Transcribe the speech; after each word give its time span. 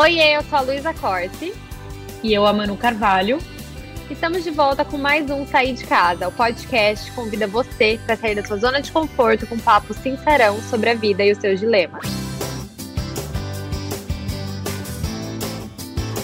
Oi, 0.00 0.16
eu 0.20 0.44
sou 0.44 0.60
a 0.60 0.60
Luísa 0.60 0.94
Corte. 0.94 1.52
E 2.22 2.32
eu, 2.32 2.46
a 2.46 2.52
Manu 2.52 2.76
Carvalho. 2.76 3.40
Estamos 4.08 4.44
de 4.44 4.50
volta 4.52 4.84
com 4.84 4.96
mais 4.96 5.28
um 5.28 5.44
Sair 5.44 5.74
de 5.74 5.82
Casa. 5.82 6.28
O 6.28 6.30
podcast 6.30 7.10
convida 7.10 7.48
você 7.48 7.98
para 8.06 8.14
sair 8.14 8.36
da 8.36 8.44
sua 8.44 8.58
zona 8.58 8.80
de 8.80 8.92
conforto 8.92 9.44
com 9.44 9.56
um 9.56 9.58
papo 9.58 9.92
sincerão 9.92 10.62
sobre 10.62 10.90
a 10.90 10.94
vida 10.94 11.24
e 11.24 11.32
os 11.32 11.38
seus 11.38 11.58
dilemas. 11.58 12.06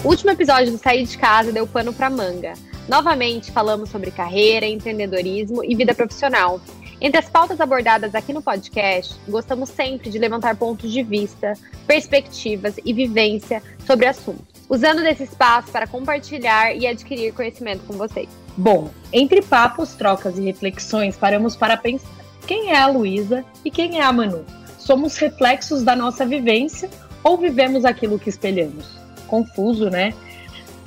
O 0.04 0.08
último 0.08 0.30
episódio 0.30 0.70
do 0.70 0.78
Sair 0.78 1.04
de 1.04 1.18
Casa 1.18 1.50
deu 1.50 1.66
pano 1.66 1.92
para 1.92 2.08
manga. 2.08 2.52
Novamente 2.88 3.50
falamos 3.50 3.90
sobre 3.90 4.12
carreira, 4.12 4.66
empreendedorismo 4.66 5.64
e 5.64 5.74
vida 5.74 5.92
profissional. 5.92 6.60
Entre 7.00 7.18
as 7.18 7.28
pautas 7.28 7.60
abordadas 7.60 8.14
aqui 8.14 8.32
no 8.32 8.42
podcast, 8.42 9.14
gostamos 9.28 9.68
sempre 9.68 10.10
de 10.10 10.18
levantar 10.18 10.56
pontos 10.56 10.92
de 10.92 11.02
vista, 11.02 11.54
perspectivas 11.86 12.76
e 12.84 12.92
vivência 12.92 13.62
sobre 13.86 14.06
assuntos 14.06 14.54
usando 14.68 15.02
desse 15.02 15.24
espaço 15.24 15.70
para 15.70 15.86
compartilhar 15.86 16.74
e 16.74 16.86
adquirir 16.86 17.32
conhecimento 17.32 17.84
com 17.86 17.94
vocês. 17.94 18.28
Bom, 18.56 18.90
entre 19.12 19.42
papos, 19.42 19.94
trocas 19.94 20.38
e 20.38 20.42
reflexões, 20.42 21.16
paramos 21.16 21.56
para 21.56 21.76
pensar 21.76 22.08
quem 22.46 22.70
é 22.70 22.76
a 22.76 22.86
Luísa 22.86 23.44
e 23.64 23.70
quem 23.70 23.98
é 23.98 24.02
a 24.02 24.12
Manu. 24.12 24.44
Somos 24.78 25.16
reflexos 25.16 25.82
da 25.82 25.96
nossa 25.96 26.26
vivência 26.26 26.90
ou 27.22 27.38
vivemos 27.38 27.84
aquilo 27.84 28.18
que 28.18 28.28
espelhamos? 28.28 28.86
Confuso, 29.26 29.88
né? 29.88 30.12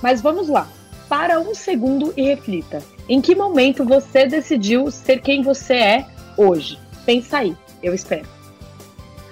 Mas 0.01 0.21
vamos 0.21 0.47
lá. 0.47 0.67
Para 1.09 1.39
um 1.39 1.55
segundo 1.55 2.13
e 2.15 2.21
reflita. 2.23 2.83
Em 3.09 3.21
que 3.21 3.35
momento 3.35 3.85
você 3.85 4.25
decidiu 4.25 4.91
ser 4.91 5.21
quem 5.21 5.41
você 5.41 5.73
é 5.73 6.05
hoje? 6.35 6.77
Pensa 7.05 7.37
aí, 7.37 7.55
eu 7.81 7.93
espero. 7.93 8.27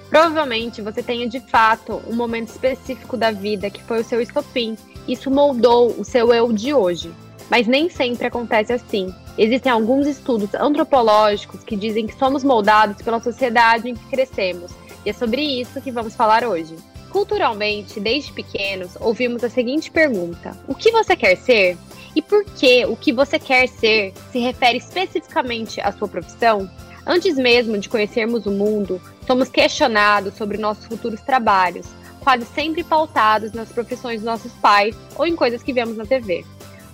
Provavelmente 0.10 0.82
você 0.82 1.04
tenha 1.04 1.28
de 1.28 1.42
fato 1.42 2.02
um 2.08 2.16
momento 2.16 2.48
específico 2.48 3.18
da 3.18 3.32
vida 3.32 3.70
que 3.70 3.84
foi 3.84 4.00
o 4.00 4.04
seu 4.04 4.22
estopim. 4.22 4.78
Isso 5.06 5.30
moldou 5.30 5.94
o 6.00 6.06
seu 6.06 6.34
eu 6.34 6.54
de 6.54 6.74
hoje. 6.74 7.12
Mas 7.50 7.68
nem 7.68 7.90
sempre 7.90 8.28
acontece 8.28 8.72
assim. 8.72 9.14
Existem 9.38 9.70
alguns 9.70 10.08
estudos 10.08 10.54
antropológicos 10.54 11.64
que 11.64 11.76
dizem 11.76 12.08
que 12.08 12.18
somos 12.18 12.46
moldados 12.46 13.02
pela 13.02 13.20
sociedade 13.20 13.90
em 13.90 13.96
que 13.96 14.06
crescemos. 14.06 14.72
E 15.06 15.10
é 15.10 15.14
sobre 15.14 15.42
isso 15.42 15.82
que 15.82 15.92
vamos 15.92 16.16
falar 16.16 16.46
hoje. 16.46 16.78
Culturalmente, 17.12 18.00
desde 18.00 18.32
pequenos, 18.32 18.98
ouvimos 19.00 19.44
a 19.44 19.50
seguinte 19.50 19.92
pergunta: 19.92 20.58
O 20.68 20.74
que 20.74 20.92
você 20.92 21.16
quer 21.16 21.36
ser? 21.36 21.78
E 22.16 22.22
por 22.22 22.46
que 22.46 22.86
o 22.86 22.96
que 22.96 23.12
você 23.12 23.38
quer 23.38 23.68
ser 23.68 24.14
se 24.32 24.40
refere 24.40 24.78
especificamente 24.78 25.82
à 25.82 25.92
sua 25.92 26.08
profissão? 26.08 26.70
Antes 27.06 27.36
mesmo 27.36 27.78
de 27.78 27.90
conhecermos 27.90 28.46
o 28.46 28.52
mundo, 28.52 29.02
somos 29.28 29.50
questionados 29.50 30.36
sobre 30.36 30.58
nossos 30.58 30.86
futuros 30.86 31.22
trabalhos, 31.22 31.86
quase 32.22 32.46
sempre 32.46 32.84
pautados 32.84 33.52
nas 33.52 33.70
profissões 33.70 34.22
dos 34.22 34.26
nossos 34.26 34.52
pais 34.54 34.96
ou 35.16 35.28
em 35.28 35.36
coisas 35.36 35.62
que 35.62 35.74
vemos 35.74 35.98
na 35.98 36.06
TV. 36.06 36.46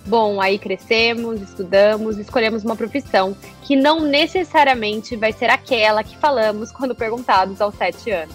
Bom, 0.04 0.40
aí 0.40 0.58
crescemos, 0.58 1.40
estudamos, 1.40 2.18
escolhemos 2.18 2.64
uma 2.64 2.74
profissão 2.74 3.36
que 3.62 3.76
não 3.76 4.00
necessariamente 4.00 5.14
vai 5.14 5.32
ser 5.32 5.48
aquela 5.48 6.02
que 6.02 6.16
falamos 6.16 6.72
quando 6.72 6.94
perguntados 6.94 7.60
aos 7.60 7.76
sete 7.76 8.10
anos. 8.10 8.34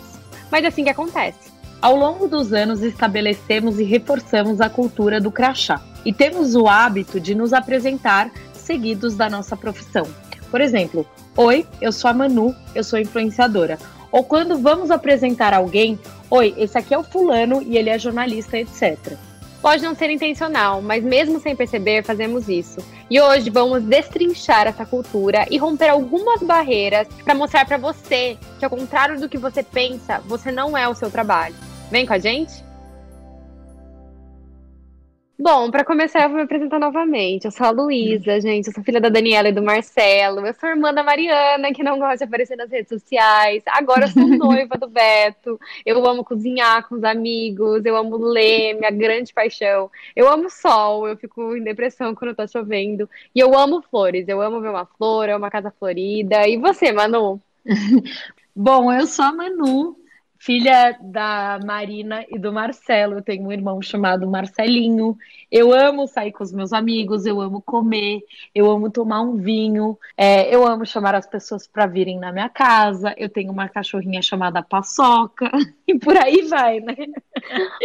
Mas 0.49 0.63
é 0.63 0.67
assim 0.67 0.85
que 0.85 0.89
acontece. 0.89 1.56
Ao 1.81 1.95
longo 1.95 2.27
dos 2.27 2.53
anos, 2.53 2.81
estabelecemos 2.81 3.79
e 3.79 3.83
reforçamos 3.83 4.61
a 4.61 4.69
cultura 4.69 5.21
do 5.21 5.31
crachá 5.31 5.81
e 6.03 6.11
temos 6.11 6.55
o 6.55 6.67
hábito 6.67 7.19
de 7.19 7.35
nos 7.35 7.53
apresentar 7.53 8.31
seguidos 8.53 9.15
da 9.15 9.29
nossa 9.29 9.55
profissão. 9.55 10.05
Por 10.49 10.61
exemplo, 10.61 11.05
Oi, 11.39 11.67
eu 11.79 11.91
sou 11.91 12.09
a 12.09 12.13
Manu, 12.15 12.55
eu 12.73 12.83
sou 12.83 12.97
influenciadora. 12.97 13.77
Ou 14.11 14.23
quando 14.23 14.57
vamos 14.57 14.89
apresentar 14.89 15.53
alguém, 15.53 15.99
oi, 16.31 16.51
esse 16.57 16.75
aqui 16.75 16.95
é 16.95 16.97
o 16.97 17.03
fulano 17.03 17.61
e 17.61 17.77
ele 17.77 17.91
é 17.91 17.99
jornalista, 17.99 18.57
etc. 18.57 19.13
Pode 19.61 19.83
não 19.83 19.93
ser 19.93 20.09
intencional, 20.09 20.81
mas 20.81 21.03
mesmo 21.03 21.39
sem 21.39 21.55
perceber, 21.55 22.03
fazemos 22.03 22.49
isso. 22.49 22.79
E 23.07 23.21
hoje 23.21 23.51
vamos 23.51 23.83
destrinchar 23.83 24.65
essa 24.65 24.83
cultura 24.83 25.45
e 25.51 25.59
romper 25.59 25.89
algumas 25.89 26.41
barreiras 26.41 27.07
para 27.23 27.35
mostrar 27.35 27.65
para 27.65 27.77
você 27.77 28.35
que, 28.57 28.65
ao 28.65 28.71
contrário 28.71 29.19
do 29.19 29.29
que 29.29 29.37
você 29.37 29.61
pensa, 29.61 30.19
você 30.25 30.51
não 30.51 30.75
é 30.75 30.87
o 30.87 30.95
seu 30.95 31.11
trabalho. 31.11 31.66
Vem 31.89 32.05
com 32.05 32.13
a 32.13 32.19
gente? 32.19 32.67
Bom, 35.39 35.69
para 35.69 35.85
começar, 35.85 36.23
eu 36.23 36.29
vou 36.29 36.37
me 36.37 36.43
apresentar 36.43 36.79
novamente. 36.79 37.45
Eu 37.45 37.51
sou 37.51 37.67
a 37.67 37.69
Luísa, 37.69 38.41
gente. 38.41 38.67
Eu 38.67 38.73
sou 38.73 38.83
filha 38.83 38.99
da 38.99 39.07
Daniela 39.07 39.47
e 39.47 39.53
do 39.53 39.61
Marcelo. 39.61 40.45
Eu 40.45 40.53
sou 40.55 40.67
irmã 40.67 40.93
da 40.93 41.03
Mariana, 41.03 41.71
que 41.71 41.83
não 41.83 41.99
gosta 41.99 42.17
de 42.17 42.23
aparecer 42.25 42.57
nas 42.57 42.69
redes 42.69 42.89
sociais. 42.89 43.63
Agora 43.67 44.05
eu 44.05 44.07
sou 44.09 44.27
noiva 44.27 44.75
do 44.77 44.89
Beto. 44.89 45.59
Eu 45.85 46.05
amo 46.05 46.25
cozinhar 46.25 46.85
com 46.89 46.95
os 46.95 47.03
amigos. 47.03 47.85
Eu 47.85 47.95
amo 47.95 48.17
ler, 48.17 48.73
minha 48.73 48.91
grande 48.91 49.31
paixão. 49.31 49.89
Eu 50.15 50.27
amo 50.27 50.49
sol. 50.49 51.07
Eu 51.07 51.15
fico 51.15 51.55
em 51.55 51.63
depressão 51.63 52.13
quando 52.15 52.35
tá 52.35 52.47
chovendo. 52.47 53.07
E 53.33 53.39
eu 53.39 53.57
amo 53.57 53.81
flores. 53.83 54.27
Eu 54.27 54.41
amo 54.41 54.59
ver 54.59 54.69
uma 54.69 54.85
flor, 54.85 55.29
uma 55.29 55.51
casa 55.51 55.71
florida. 55.79 56.47
E 56.47 56.57
você, 56.57 56.91
Manu? 56.91 57.39
Bom, 58.55 58.91
eu 58.91 59.05
sou 59.05 59.23
a 59.23 59.31
Manu 59.31 59.95
filha 60.39 60.97
da 61.01 61.59
Marina 61.65 62.25
e 62.29 62.37
do 62.37 62.51
Marcelo. 62.51 63.15
Eu 63.15 63.21
tenho 63.21 63.45
um 63.45 63.51
irmão 63.51 63.81
chamado 63.81 64.27
Marcelinho. 64.27 65.17
Eu 65.51 65.73
amo 65.73 66.07
sair 66.07 66.31
com 66.31 66.43
os 66.43 66.51
meus 66.51 66.73
amigos, 66.73 67.25
eu 67.25 67.39
amo 67.41 67.61
comer, 67.61 68.21
eu 68.53 68.69
amo 68.69 68.89
tomar 68.89 69.21
um 69.21 69.35
vinho, 69.37 69.97
é, 70.17 70.53
eu 70.53 70.65
amo 70.65 70.85
chamar 70.85 71.15
as 71.15 71.25
pessoas 71.25 71.65
para 71.65 71.85
virem 71.85 72.19
na 72.19 72.31
minha 72.31 72.49
casa. 72.49 73.13
Eu 73.17 73.29
tenho 73.29 73.51
uma 73.51 73.69
cachorrinha 73.69 74.21
chamada 74.21 74.61
Paçoca 74.61 75.49
e 75.87 75.97
por 75.97 76.17
aí 76.17 76.43
vai, 76.43 76.79
né? 76.79 76.95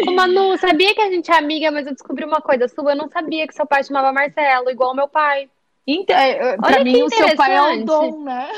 Ô, 0.06 0.12
Manu, 0.12 0.56
sabia 0.58 0.94
que 0.94 1.00
a 1.00 1.10
gente 1.10 1.30
é 1.30 1.38
amiga, 1.38 1.70
mas 1.70 1.86
eu 1.86 1.92
descobri 1.92 2.24
uma 2.24 2.40
coisa 2.40 2.69
sua. 2.69 2.92
Eu 2.92 2.96
não 2.96 3.08
sabia 3.08 3.46
que 3.46 3.54
seu 3.54 3.66
pai 3.66 3.84
chamava 3.84 4.12
Marcelo, 4.12 4.70
igual 4.70 4.94
meu 4.94 5.08
pai. 5.08 5.48
É, 6.12 6.56
para 6.56 6.84
mim, 6.84 7.03
o 7.03 7.09
seu 7.09 7.34
pai 7.34 7.56
é 7.56 7.82
o 7.82 7.84
dom, 7.84 8.22
né? 8.22 8.48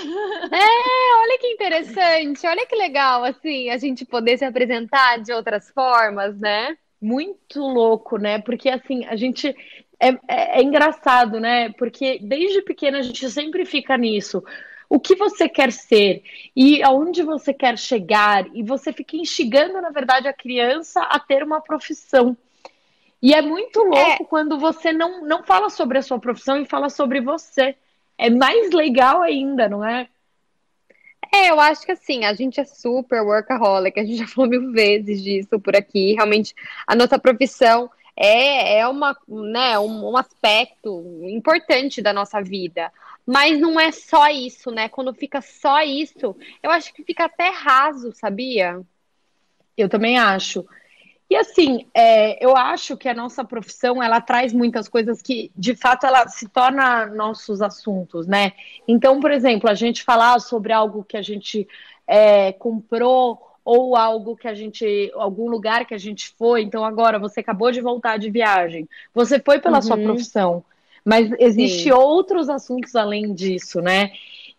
É, 0.52 1.16
olha 1.20 1.38
que 1.38 1.46
interessante, 1.48 2.46
olha 2.46 2.66
que 2.66 2.76
legal, 2.76 3.24
assim, 3.24 3.70
a 3.70 3.78
gente 3.78 4.04
poder 4.04 4.36
se 4.36 4.44
apresentar 4.44 5.18
de 5.18 5.32
outras 5.32 5.70
formas, 5.70 6.38
né? 6.38 6.76
Muito 7.00 7.60
louco, 7.60 8.18
né? 8.18 8.40
Porque, 8.40 8.68
assim, 8.68 9.04
a 9.06 9.16
gente. 9.16 9.54
É, 9.98 10.08
é, 10.28 10.60
é 10.60 10.62
engraçado, 10.62 11.40
né? 11.40 11.70
Porque 11.78 12.18
desde 12.20 12.60
pequena 12.62 12.98
a 12.98 13.02
gente 13.02 13.30
sempre 13.30 13.64
fica 13.64 13.96
nisso 13.96 14.42
o 14.88 15.00
que 15.00 15.16
você 15.16 15.48
quer 15.48 15.72
ser 15.72 16.22
e 16.54 16.82
aonde 16.82 17.22
você 17.22 17.52
quer 17.52 17.76
chegar, 17.78 18.46
e 18.54 18.62
você 18.62 18.92
fica 18.92 19.16
instigando, 19.16 19.80
na 19.80 19.90
verdade, 19.90 20.28
a 20.28 20.32
criança 20.32 21.00
a 21.02 21.18
ter 21.18 21.42
uma 21.42 21.60
profissão. 21.60 22.36
E 23.24 23.32
é 23.32 23.40
muito 23.40 23.82
louco 23.82 24.22
é. 24.22 24.26
quando 24.26 24.58
você 24.58 24.92
não, 24.92 25.24
não 25.24 25.42
fala 25.42 25.70
sobre 25.70 25.96
a 25.96 26.02
sua 26.02 26.18
profissão 26.18 26.60
e 26.60 26.66
fala 26.66 26.90
sobre 26.90 27.22
você. 27.22 27.74
É 28.18 28.28
mais 28.28 28.70
legal 28.70 29.22
ainda, 29.22 29.66
não 29.66 29.82
é? 29.82 30.06
É, 31.32 31.48
eu 31.48 31.58
acho 31.58 31.86
que 31.86 31.92
assim, 31.92 32.26
a 32.26 32.34
gente 32.34 32.60
é 32.60 32.66
super 32.66 33.22
workaholic, 33.22 33.98
a 33.98 34.04
gente 34.04 34.18
já 34.18 34.26
falou 34.28 34.50
mil 34.50 34.72
vezes 34.72 35.22
disso 35.22 35.58
por 35.58 35.74
aqui. 35.74 36.12
Realmente, 36.12 36.54
a 36.86 36.94
nossa 36.94 37.18
profissão 37.18 37.90
é, 38.14 38.80
é 38.80 38.86
uma, 38.86 39.16
né, 39.26 39.78
um, 39.78 40.10
um 40.10 40.18
aspecto 40.18 41.02
importante 41.22 42.02
da 42.02 42.12
nossa 42.12 42.42
vida. 42.42 42.92
Mas 43.24 43.58
não 43.58 43.80
é 43.80 43.90
só 43.90 44.28
isso, 44.28 44.70
né? 44.70 44.86
Quando 44.90 45.14
fica 45.14 45.40
só 45.40 45.80
isso, 45.80 46.36
eu 46.62 46.70
acho 46.70 46.92
que 46.92 47.02
fica 47.02 47.24
até 47.24 47.48
raso, 47.48 48.12
sabia? 48.12 48.82
Eu 49.78 49.88
também 49.88 50.18
acho. 50.18 50.62
E 51.28 51.36
assim, 51.36 51.86
é, 51.94 52.44
eu 52.44 52.56
acho 52.56 52.96
que 52.96 53.08
a 53.08 53.14
nossa 53.14 53.44
profissão 53.44 54.02
ela 54.02 54.20
traz 54.20 54.52
muitas 54.52 54.88
coisas 54.88 55.22
que, 55.22 55.50
de 55.56 55.74
fato, 55.74 56.06
ela 56.06 56.28
se 56.28 56.48
torna 56.48 57.06
nossos 57.06 57.62
assuntos, 57.62 58.26
né? 58.26 58.52
Então, 58.86 59.20
por 59.20 59.30
exemplo, 59.30 59.68
a 59.68 59.74
gente 59.74 60.02
falar 60.02 60.38
sobre 60.40 60.72
algo 60.72 61.02
que 61.02 61.16
a 61.16 61.22
gente 61.22 61.66
é, 62.06 62.52
comprou 62.52 63.40
ou 63.64 63.96
algo 63.96 64.36
que 64.36 64.46
a 64.46 64.54
gente, 64.54 65.10
algum 65.14 65.48
lugar 65.48 65.86
que 65.86 65.94
a 65.94 65.98
gente 65.98 66.34
foi. 66.36 66.62
Então, 66.62 66.84
agora 66.84 67.18
você 67.18 67.40
acabou 67.40 67.72
de 67.72 67.80
voltar 67.80 68.18
de 68.18 68.30
viagem, 68.30 68.86
você 69.14 69.40
foi 69.40 69.58
pela 69.58 69.78
uhum. 69.78 69.82
sua 69.82 69.96
profissão, 69.96 70.64
mas 71.02 71.32
existe 71.38 71.90
outros 71.90 72.50
assuntos 72.50 72.94
além 72.94 73.32
disso, 73.32 73.80
né? 73.80 74.10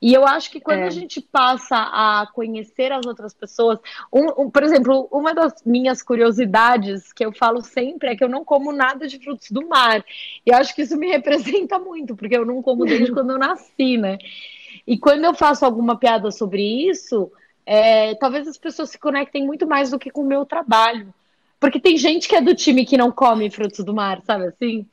E 0.01 0.13
eu 0.13 0.25
acho 0.25 0.51
que 0.51 0.59
quando 0.59 0.81
é. 0.81 0.87
a 0.87 0.89
gente 0.89 1.21
passa 1.21 1.75
a 1.75 2.27
conhecer 2.33 2.91
as 2.91 3.05
outras 3.05 3.33
pessoas, 3.33 3.79
um, 4.11 4.43
um, 4.43 4.49
por 4.49 4.63
exemplo, 4.63 5.07
uma 5.11 5.33
das 5.33 5.63
minhas 5.65 6.03
curiosidades 6.03 7.13
que 7.13 7.25
eu 7.25 7.31
falo 7.31 7.61
sempre 7.61 8.09
é 8.09 8.15
que 8.15 8.23
eu 8.23 8.29
não 8.29 8.43
como 8.43 8.71
nada 8.71 9.07
de 9.07 9.17
frutos 9.19 9.49
do 9.51 9.67
mar. 9.67 10.03
E 10.45 10.49
eu 10.49 10.55
acho 10.55 10.75
que 10.75 10.81
isso 10.81 10.97
me 10.97 11.07
representa 11.11 11.79
muito, 11.79 12.15
porque 12.15 12.37
eu 12.37 12.45
não 12.45 12.61
como 12.61 12.85
desde 12.85 13.11
quando 13.11 13.31
eu 13.31 13.39
nasci, 13.39 13.97
né? 13.97 14.17
E 14.85 14.97
quando 14.97 15.23
eu 15.23 15.33
faço 15.33 15.65
alguma 15.65 15.97
piada 15.97 16.29
sobre 16.29 16.61
isso, 16.87 17.31
é, 17.65 18.13
talvez 18.15 18.47
as 18.47 18.57
pessoas 18.57 18.91
se 18.91 18.99
conectem 18.99 19.45
muito 19.45 19.65
mais 19.65 19.91
do 19.91 19.97
que 19.99 20.11
com 20.11 20.21
o 20.21 20.27
meu 20.27 20.45
trabalho. 20.45 21.13
Porque 21.59 21.79
tem 21.79 21.97
gente 21.97 22.27
que 22.27 22.35
é 22.35 22.41
do 22.41 22.53
time 22.53 22.85
que 22.85 22.97
não 22.97 23.11
come 23.11 23.49
frutos 23.49 23.83
do 23.83 23.93
mar, 23.93 24.21
sabe 24.21 24.45
assim? 24.45 24.85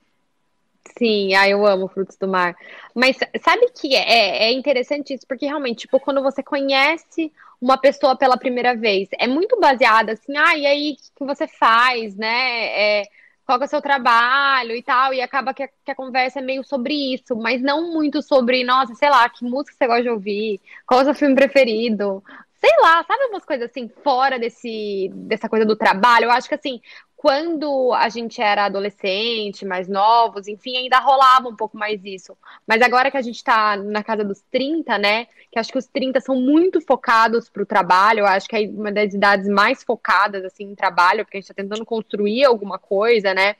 Sim, 0.98 1.34
ah, 1.34 1.48
eu 1.48 1.64
amo 1.66 1.88
frutos 1.88 2.16
do 2.16 2.28
mar. 2.28 2.54
Mas 2.94 3.16
sabe 3.42 3.70
que 3.70 3.94
é, 3.94 4.44
é 4.44 4.52
interessante 4.52 5.14
isso, 5.14 5.26
porque 5.26 5.46
realmente, 5.46 5.80
tipo, 5.80 5.98
quando 6.00 6.22
você 6.22 6.42
conhece 6.42 7.32
uma 7.60 7.78
pessoa 7.78 8.16
pela 8.16 8.36
primeira 8.36 8.74
vez, 8.74 9.08
é 9.18 9.26
muito 9.26 9.58
baseada 9.60 10.12
assim, 10.12 10.36
ah, 10.36 10.56
e 10.56 10.66
aí, 10.66 10.92
o 10.92 11.18
que 11.18 11.24
você 11.24 11.46
faz, 11.46 12.16
né? 12.16 13.00
É, 13.00 13.04
qual 13.46 13.60
é 13.60 13.64
o 13.64 13.68
seu 13.68 13.82
trabalho 13.82 14.74
e 14.74 14.82
tal, 14.82 15.12
e 15.14 15.20
acaba 15.20 15.54
que 15.54 15.62
a, 15.62 15.68
que 15.68 15.90
a, 15.90 15.94
conversa 15.94 16.38
é 16.40 16.42
meio 16.42 16.64
sobre 16.64 16.94
isso, 17.14 17.36
mas 17.36 17.60
não 17.62 17.92
muito 17.92 18.22
sobre, 18.22 18.64
nossa, 18.64 18.94
sei 18.94 19.10
lá, 19.10 19.28
que 19.28 19.44
música 19.44 19.76
você 19.76 19.86
gosta 19.86 20.02
de 20.02 20.10
ouvir, 20.10 20.60
qual 20.86 21.00
é 21.00 21.02
o 21.02 21.06
seu 21.06 21.14
filme 21.14 21.34
preferido, 21.34 22.22
sei 22.60 22.70
lá, 22.80 23.04
sabe 23.04 23.24
umas 23.26 23.44
coisas 23.44 23.68
assim, 23.68 23.90
fora 24.04 24.38
desse, 24.38 25.10
dessa 25.12 25.48
coisa 25.48 25.66
do 25.66 25.76
trabalho? 25.76 26.26
Eu 26.26 26.30
acho 26.30 26.48
que 26.48 26.54
assim, 26.54 26.80
quando 27.22 27.92
a 27.94 28.08
gente 28.08 28.42
era 28.42 28.64
adolescente, 28.64 29.64
mais 29.64 29.86
novos, 29.86 30.48
enfim, 30.48 30.76
ainda 30.76 30.98
rolava 30.98 31.48
um 31.48 31.54
pouco 31.54 31.78
mais 31.78 32.04
isso. 32.04 32.36
Mas 32.66 32.82
agora 32.82 33.12
que 33.12 33.16
a 33.16 33.22
gente 33.22 33.44
tá 33.44 33.76
na 33.76 34.02
casa 34.02 34.24
dos 34.24 34.40
30, 34.50 34.98
né? 34.98 35.28
Que 35.48 35.56
acho 35.56 35.70
que 35.70 35.78
os 35.78 35.86
30 35.86 36.20
são 36.20 36.34
muito 36.34 36.80
focados 36.80 37.48
pro 37.48 37.64
trabalho, 37.64 38.18
eu 38.18 38.26
acho 38.26 38.48
que 38.48 38.56
é 38.56 38.68
uma 38.68 38.90
das 38.90 39.14
idades 39.14 39.46
mais 39.46 39.84
focadas, 39.84 40.44
assim, 40.44 40.64
em 40.64 40.74
trabalho, 40.74 41.24
porque 41.24 41.36
a 41.36 41.40
gente 41.40 41.46
tá 41.46 41.54
tentando 41.54 41.86
construir 41.86 42.44
alguma 42.44 42.76
coisa, 42.76 43.32
né? 43.32 43.54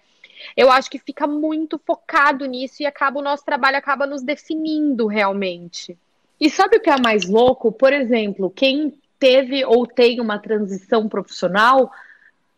Eu 0.56 0.68
acho 0.68 0.90
que 0.90 0.98
fica 0.98 1.28
muito 1.28 1.80
focado 1.86 2.44
nisso 2.46 2.82
e 2.82 2.86
acaba 2.86 3.20
o 3.20 3.22
nosso 3.22 3.44
trabalho 3.44 3.76
acaba 3.76 4.08
nos 4.08 4.22
definindo 4.22 5.06
realmente. 5.06 5.96
E 6.40 6.50
sabe 6.50 6.78
o 6.78 6.80
que 6.80 6.90
é 6.90 7.00
mais 7.00 7.28
louco? 7.28 7.70
Por 7.70 7.92
exemplo, 7.92 8.50
quem 8.50 8.92
teve 9.20 9.64
ou 9.64 9.86
tem 9.86 10.20
uma 10.20 10.40
transição 10.40 11.08
profissional, 11.08 11.92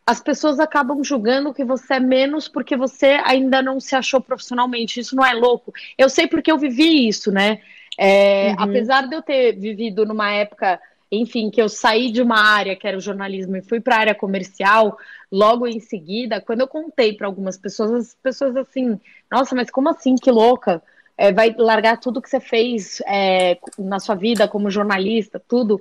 as 0.07 0.21
pessoas 0.21 0.61
acabam 0.61 1.03
julgando 1.03 1.55
que 1.55 1.65
você 1.65 1.95
é 1.95 2.01
menos 2.01 2.47
porque 2.47 2.77
você 2.77 3.19
ainda 3.25 3.63
não 3.63 3.81
se 3.81 3.97
achou 3.97 4.21
profissionalmente. 4.21 5.01
Isso 5.01 5.17
não 5.17 5.25
é 5.25 5.33
louco. 5.33 5.73
Eu 5.97 6.09
sei 6.11 6.27
porque 6.27 6.53
eu 6.53 6.59
vivi 6.59 7.09
isso, 7.09 7.33
né? 7.33 7.61
É, 7.99 8.51
uhum. 8.51 8.57
Apesar 8.59 9.09
de 9.09 9.15
eu 9.17 9.23
ter 9.23 9.53
vivido 9.53 10.05
numa 10.05 10.31
época, 10.31 10.81
enfim, 11.11 11.51
que 11.51 11.61
eu 11.61 11.69
saí 11.69 12.11
de 12.11 12.21
uma 12.21 12.39
área 12.39 12.77
que 12.77 12.87
era 12.87 12.99
o 12.99 13.01
jornalismo 13.01 13.57
e 13.57 13.63
fui 13.63 13.81
para 13.81 13.97
a 13.97 14.01
área 14.01 14.15
comercial, 14.15 14.99
logo 15.33 15.67
em 15.67 15.81
seguida, 15.81 16.41
quando 16.41 16.61
eu 16.61 16.69
contei 16.69 17.15
para 17.15 17.27
algumas 17.27 17.57
pessoas, 17.57 17.93
as 17.93 18.15
pessoas 18.23 18.57
assim, 18.57 19.01
nossa, 19.31 19.55
mas 19.55 19.71
como 19.71 19.89
assim, 19.89 20.17
que 20.17 20.31
louca? 20.31 20.83
é, 21.17 21.33
vai 21.33 21.55
largar 21.57 21.99
tudo 21.99 22.21
que 22.21 22.29
você 22.29 22.41
fez 22.41 23.01
é, 23.07 23.59
na 23.79 24.01
sua 24.01 24.15
vida 24.15 24.49
como 24.49 24.71
jornalista, 24.71 25.41
tudo. 25.41 25.81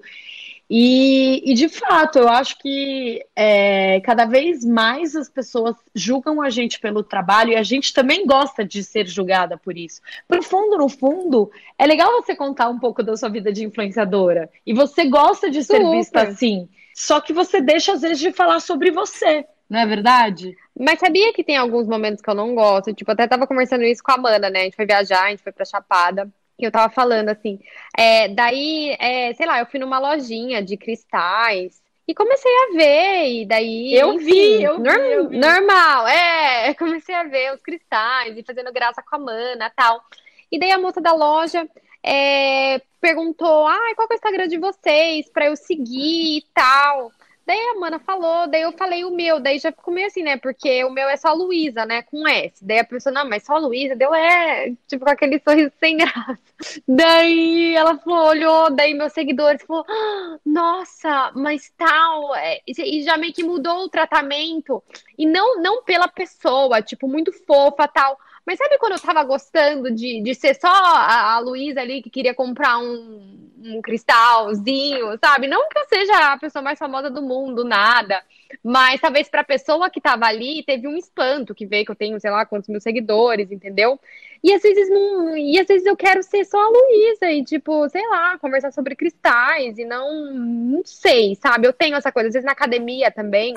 E, 0.69 1.51
e 1.51 1.53
de 1.53 1.67
fato, 1.69 2.19
eu 2.19 2.27
acho 2.27 2.57
que 2.57 3.23
é, 3.35 3.99
cada 4.01 4.25
vez 4.25 4.65
mais 4.65 5.15
as 5.15 5.29
pessoas 5.29 5.75
julgam 5.93 6.41
a 6.41 6.49
gente 6.49 6.79
pelo 6.79 7.03
trabalho 7.03 7.51
e 7.51 7.55
a 7.55 7.63
gente 7.63 7.93
também 7.93 8.25
gosta 8.25 8.65
de 8.65 8.83
ser 8.83 9.05
julgada 9.07 9.57
por 9.57 9.77
isso. 9.77 10.01
No 10.29 10.41
fundo, 10.41 10.77
no 10.77 10.89
fundo, 10.89 11.51
é 11.77 11.85
legal 11.85 12.11
você 12.13 12.35
contar 12.35 12.69
um 12.69 12.79
pouco 12.79 13.03
da 13.03 13.15
sua 13.15 13.29
vida 13.29 13.51
de 13.51 13.63
influenciadora. 13.63 14.49
E 14.65 14.73
você 14.73 15.05
gosta 15.05 15.49
de 15.49 15.63
ser 15.63 15.81
Super. 15.81 15.97
vista 15.97 16.21
assim. 16.21 16.69
Só 16.95 17.19
que 17.19 17.33
você 17.33 17.59
deixa, 17.59 17.93
às 17.93 18.01
vezes, 18.01 18.19
de 18.19 18.31
falar 18.31 18.59
sobre 18.59 18.91
você. 18.91 19.45
Não 19.69 19.79
é 19.79 19.85
verdade? 19.85 20.55
Mas 20.79 20.99
sabia 20.99 21.33
que 21.33 21.43
tem 21.43 21.57
alguns 21.57 21.87
momentos 21.87 22.21
que 22.21 22.29
eu 22.29 22.35
não 22.35 22.53
gosto? 22.53 22.93
Tipo, 22.93 23.11
até 23.11 23.27
tava 23.27 23.47
conversando 23.47 23.83
isso 23.83 24.03
com 24.03 24.11
a 24.11 24.15
Amanda, 24.15 24.49
né? 24.49 24.61
A 24.61 24.63
gente 24.63 24.75
foi 24.75 24.85
viajar, 24.85 25.25
a 25.25 25.29
gente 25.29 25.43
foi 25.43 25.51
pra 25.51 25.65
Chapada. 25.65 26.31
E 26.59 26.63
eu 26.65 26.71
tava 26.71 26.93
falando 26.93 27.29
assim. 27.29 27.59
É, 27.97 28.27
daí, 28.27 28.95
é, 28.99 29.33
sei 29.33 29.45
lá, 29.45 29.59
eu 29.59 29.65
fui 29.65 29.79
numa 29.79 29.99
lojinha 29.99 30.61
de 30.61 30.77
cristais. 30.77 31.81
E 32.07 32.13
comecei 32.13 32.51
a 32.51 32.75
ver, 32.75 33.31
e 33.31 33.45
daí. 33.45 33.93
Eu 33.95 34.13
enfim, 34.13 34.25
vi, 34.25 34.63
eu, 34.63 34.77
norm, 34.77 35.01
vi, 35.01 35.11
eu 35.11 35.29
vi. 35.29 35.37
Normal, 35.37 36.07
é. 36.07 36.73
Comecei 36.75 37.15
a 37.15 37.23
ver 37.23 37.53
os 37.53 37.61
cristais 37.61 38.37
e 38.37 38.43
fazendo 38.43 38.73
graça 38.73 39.01
com 39.01 39.15
a 39.15 39.19
mana 39.19 39.71
tal. 39.75 40.03
E 40.51 40.59
daí 40.59 40.71
a 40.71 40.77
moça 40.77 40.99
da 40.99 41.13
loja 41.13 41.67
é, 42.03 42.81
perguntou: 42.99 43.65
ah, 43.67 43.95
qual 43.95 44.07
é 44.09 44.13
o 44.13 44.15
Instagram 44.15 44.47
de 44.47 44.57
vocês 44.57 45.29
pra 45.29 45.45
eu 45.45 45.55
seguir 45.55 46.37
e 46.37 46.45
tal. 46.53 47.11
Daí 47.45 47.59
a 47.59 47.79
mana 47.79 47.99
falou, 47.99 48.47
daí 48.47 48.61
eu 48.61 48.71
falei 48.71 49.03
o 49.03 49.11
meu, 49.11 49.39
daí 49.39 49.59
já 49.59 49.71
ficou 49.71 49.93
meio 49.93 50.07
assim, 50.07 50.23
né? 50.23 50.37
Porque 50.37 50.83
o 50.85 50.89
meu 50.89 51.09
é 51.09 51.17
só 51.17 51.33
Luísa, 51.33 51.85
né? 51.85 52.01
Com 52.03 52.25
S. 52.27 52.63
Daí 52.65 52.79
a 52.79 52.85
pessoa, 52.85 53.13
não, 53.13 53.29
mas 53.29 53.43
só 53.43 53.57
Luísa, 53.57 53.95
deu 53.95 54.13
é, 54.15 54.71
tipo, 54.87 55.03
com 55.03 55.11
aquele 55.11 55.39
sorriso 55.39 55.71
sem 55.79 55.97
graça. 55.97 56.39
Daí 56.87 57.75
ela 57.75 57.97
falou, 57.97 58.27
olhou, 58.27 58.69
daí 58.69 58.93
meus 58.93 59.11
seguidores 59.11 59.61
falou, 59.63 59.85
ah, 59.89 60.37
nossa, 60.45 61.31
mas 61.35 61.69
tal, 61.77 62.33
é, 62.35 62.61
e 62.65 63.03
já 63.03 63.17
meio 63.17 63.33
que 63.33 63.43
mudou 63.43 63.83
o 63.83 63.89
tratamento. 63.89 64.81
E 65.17 65.25
não, 65.25 65.61
não 65.61 65.83
pela 65.83 66.07
pessoa, 66.07 66.81
tipo, 66.81 67.07
muito 67.07 67.33
fofa 67.45 67.87
tal. 67.87 68.17
Mas 68.45 68.57
sabe 68.57 68.77
quando 68.77 68.93
eu 68.93 68.99
tava 68.99 69.23
gostando 69.23 69.89
de, 69.91 70.21
de 70.21 70.35
ser 70.35 70.53
só 70.55 70.67
a, 70.67 71.35
a 71.35 71.39
Luísa 71.39 71.79
ali 71.79 72.01
que 72.01 72.09
queria 72.09 72.33
comprar 72.33 72.77
um, 72.77 73.49
um 73.63 73.81
cristalzinho, 73.81 75.17
sabe? 75.23 75.47
Não 75.47 75.69
que 75.69 75.79
eu 75.79 75.85
seja 75.87 76.33
a 76.33 76.37
pessoa 76.37 76.61
mais 76.61 76.77
famosa 76.77 77.09
do 77.09 77.21
mundo, 77.21 77.63
nada. 77.63 78.21
Mas 78.63 78.99
talvez 78.99 79.29
pra 79.29 79.43
pessoa 79.43 79.89
que 79.89 80.01
tava 80.01 80.25
ali, 80.25 80.63
teve 80.63 80.87
um 80.87 80.97
espanto 80.97 81.55
que 81.55 81.65
veio, 81.65 81.85
que 81.85 81.91
eu 81.91 81.95
tenho, 81.95 82.19
sei 82.19 82.31
lá, 82.31 82.45
quantos 82.45 82.69
mil 82.69 82.81
seguidores, 82.81 83.51
entendeu? 83.51 83.99
E 84.43 84.53
às 84.53 84.61
vezes 84.61 84.89
não. 84.89 85.37
E 85.37 85.57
às 85.59 85.67
vezes 85.67 85.85
eu 85.87 85.95
quero 85.95 86.21
ser 86.21 86.43
só 86.45 86.61
a 86.61 86.69
Luísa 86.69 87.31
e, 87.31 87.43
tipo, 87.43 87.87
sei 87.89 88.05
lá, 88.09 88.37
conversar 88.37 88.71
sobre 88.71 88.95
cristais 88.95 89.77
e 89.77 89.85
não. 89.85 90.33
Não 90.33 90.81
sei, 90.85 91.35
sabe? 91.35 91.65
Eu 91.67 91.73
tenho 91.73 91.95
essa 91.95 92.11
coisa, 92.11 92.27
às 92.27 92.33
vezes 92.33 92.45
na 92.45 92.51
academia 92.51 93.09
também. 93.09 93.55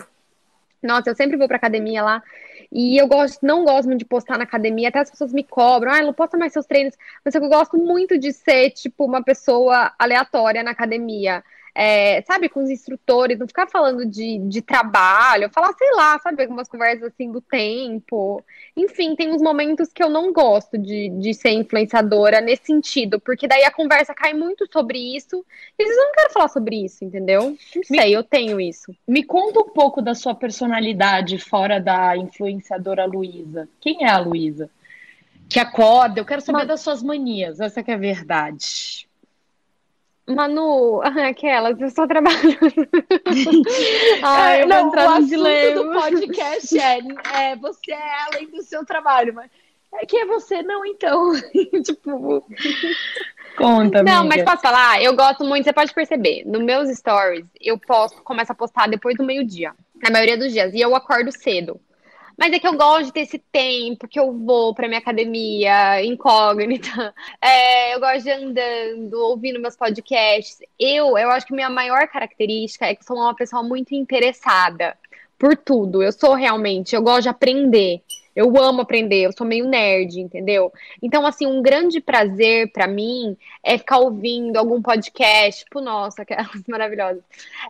Nossa, 0.82 1.10
eu 1.10 1.16
sempre 1.16 1.36
vou 1.36 1.48
pra 1.48 1.56
academia 1.56 2.02
lá. 2.02 2.22
E 2.72 3.00
eu 3.00 3.06
gosto, 3.06 3.44
não 3.44 3.64
gosto 3.64 3.86
muito 3.86 4.00
de 4.00 4.04
postar 4.04 4.38
na 4.38 4.44
academia, 4.44 4.88
até 4.88 5.00
as 5.00 5.10
pessoas 5.10 5.32
me 5.32 5.44
cobram, 5.44 5.92
ah, 5.92 6.02
não 6.02 6.12
posta 6.12 6.36
mais 6.36 6.52
seus 6.52 6.66
treinos, 6.66 6.94
mas 7.24 7.34
eu 7.34 7.40
gosto 7.48 7.76
muito 7.78 8.18
de 8.18 8.32
ser, 8.32 8.70
tipo, 8.70 9.04
uma 9.04 9.22
pessoa 9.22 9.92
aleatória 9.98 10.62
na 10.62 10.72
academia 10.72 11.42
é, 11.78 12.22
sabe, 12.22 12.48
com 12.48 12.62
os 12.62 12.70
instrutores, 12.70 13.38
não 13.38 13.46
ficar 13.46 13.66
falando 13.66 14.06
de, 14.06 14.38
de 14.38 14.62
trabalho, 14.62 15.50
falar, 15.50 15.74
sei 15.74 15.90
lá, 15.94 16.18
sabe, 16.18 16.42
algumas 16.42 16.68
conversas 16.68 17.02
assim 17.02 17.30
do 17.30 17.42
tempo. 17.42 18.42
Enfim, 18.74 19.14
tem 19.14 19.30
uns 19.30 19.42
momentos 19.42 19.92
que 19.92 20.02
eu 20.02 20.08
não 20.08 20.32
gosto 20.32 20.78
de, 20.78 21.10
de 21.10 21.34
ser 21.34 21.50
influenciadora 21.50 22.40
nesse 22.40 22.64
sentido, 22.64 23.20
porque 23.20 23.46
daí 23.46 23.62
a 23.62 23.70
conversa 23.70 24.14
cai 24.14 24.32
muito 24.32 24.66
sobre 24.72 24.98
isso, 24.98 25.44
e 25.78 25.82
às 25.82 25.88
vezes 25.88 25.98
eu 25.98 26.06
não 26.06 26.12
quero 26.14 26.32
falar 26.32 26.48
sobre 26.48 26.82
isso, 26.82 27.04
entendeu? 27.04 27.54
Não 27.74 27.82
sei, 27.84 28.06
me, 28.06 28.12
eu 28.12 28.24
tenho 28.24 28.58
isso. 28.58 28.96
Me 29.06 29.22
conta 29.22 29.60
um 29.60 29.68
pouco 29.68 30.00
da 30.00 30.14
sua 30.14 30.34
personalidade 30.34 31.38
fora 31.38 31.78
da 31.78 32.16
influenciadora 32.16 33.04
Luísa. 33.04 33.68
Quem 33.82 34.02
é 34.02 34.08
a 34.08 34.18
Luísa? 34.18 34.70
Que 35.46 35.60
acorda, 35.60 36.20
eu 36.20 36.24
quero 36.24 36.40
saber 36.40 36.60
Mas... 36.60 36.68
das 36.68 36.80
suas 36.80 37.02
manias, 37.02 37.60
essa 37.60 37.82
que 37.82 37.90
é 37.90 37.94
a 37.94 37.98
verdade. 37.98 39.05
Manu, 40.28 41.00
aquelas, 41.28 41.80
eu 41.80 41.86
estou 41.86 42.06
trabalhando. 42.06 42.58
Ai, 44.22 44.62
eu 44.62 44.66
não, 44.66 44.90
o 44.90 44.98
assunto 44.98 45.84
do 45.84 45.92
podcast 45.92 46.78
é, 46.78 46.98
é 47.34 47.56
você 47.56 47.92
é 47.92 48.24
além 48.26 48.50
do 48.50 48.62
seu 48.62 48.84
trabalho, 48.84 49.34
mas 49.34 49.50
é 49.94 50.04
que 50.04 50.16
é 50.16 50.26
você, 50.26 50.62
não, 50.62 50.84
então. 50.84 51.32
tipo, 51.84 52.44
conta, 53.56 54.02
Não, 54.02 54.20
amiga. 54.20 54.36
mas 54.36 54.44
posso 54.44 54.62
falar? 54.62 55.02
Eu 55.02 55.14
gosto 55.14 55.44
muito, 55.44 55.64
você 55.64 55.72
pode 55.72 55.94
perceber, 55.94 56.44
nos 56.44 56.62
meus 56.62 56.90
stories, 56.90 57.46
eu 57.60 57.78
posto, 57.78 58.22
começo 58.22 58.52
a 58.52 58.54
postar 58.54 58.88
depois 58.88 59.16
do 59.16 59.24
meio-dia, 59.24 59.72
na 60.02 60.10
maioria 60.10 60.36
dos 60.36 60.52
dias, 60.52 60.74
e 60.74 60.80
eu 60.80 60.94
acordo 60.94 61.30
cedo. 61.32 61.80
Mas 62.36 62.52
é 62.52 62.58
que 62.58 62.68
eu 62.68 62.76
gosto 62.76 63.06
de 63.06 63.12
ter 63.12 63.20
esse 63.20 63.38
tempo 63.38 64.06
que 64.06 64.20
eu 64.20 64.32
vou 64.32 64.74
pra 64.74 64.86
minha 64.86 65.00
academia 65.00 66.04
incógnita. 66.04 67.14
É, 67.40 67.94
eu 67.94 68.00
gosto 68.00 68.24
de 68.24 68.30
andando, 68.30 69.14
ouvindo 69.14 69.60
meus 69.60 69.76
podcasts. 69.76 70.58
Eu, 70.78 71.16
eu 71.16 71.30
acho 71.30 71.46
que 71.46 71.54
minha 71.54 71.70
maior 71.70 72.06
característica 72.08 72.86
é 72.86 72.94
que 72.94 73.04
sou 73.04 73.16
uma 73.16 73.34
pessoa 73.34 73.62
muito 73.62 73.94
interessada 73.94 74.96
por 75.38 75.56
tudo. 75.56 76.02
Eu 76.02 76.12
sou 76.12 76.34
realmente, 76.34 76.94
eu 76.94 77.02
gosto 77.02 77.22
de 77.22 77.28
aprender. 77.28 78.02
Eu 78.36 78.54
amo 78.62 78.82
aprender, 78.82 79.22
eu 79.22 79.32
sou 79.32 79.46
meio 79.46 79.66
nerd, 79.66 80.20
entendeu? 80.20 80.70
Então, 81.02 81.26
assim, 81.26 81.46
um 81.46 81.62
grande 81.62 82.02
prazer 82.02 82.70
para 82.70 82.86
mim 82.86 83.34
é 83.62 83.78
ficar 83.78 83.98
ouvindo 83.98 84.58
algum 84.58 84.82
podcast, 84.82 85.64
tipo, 85.64 85.80
nossa, 85.80 86.20
aquelas 86.22 86.62
maravilhosas. 86.68 87.22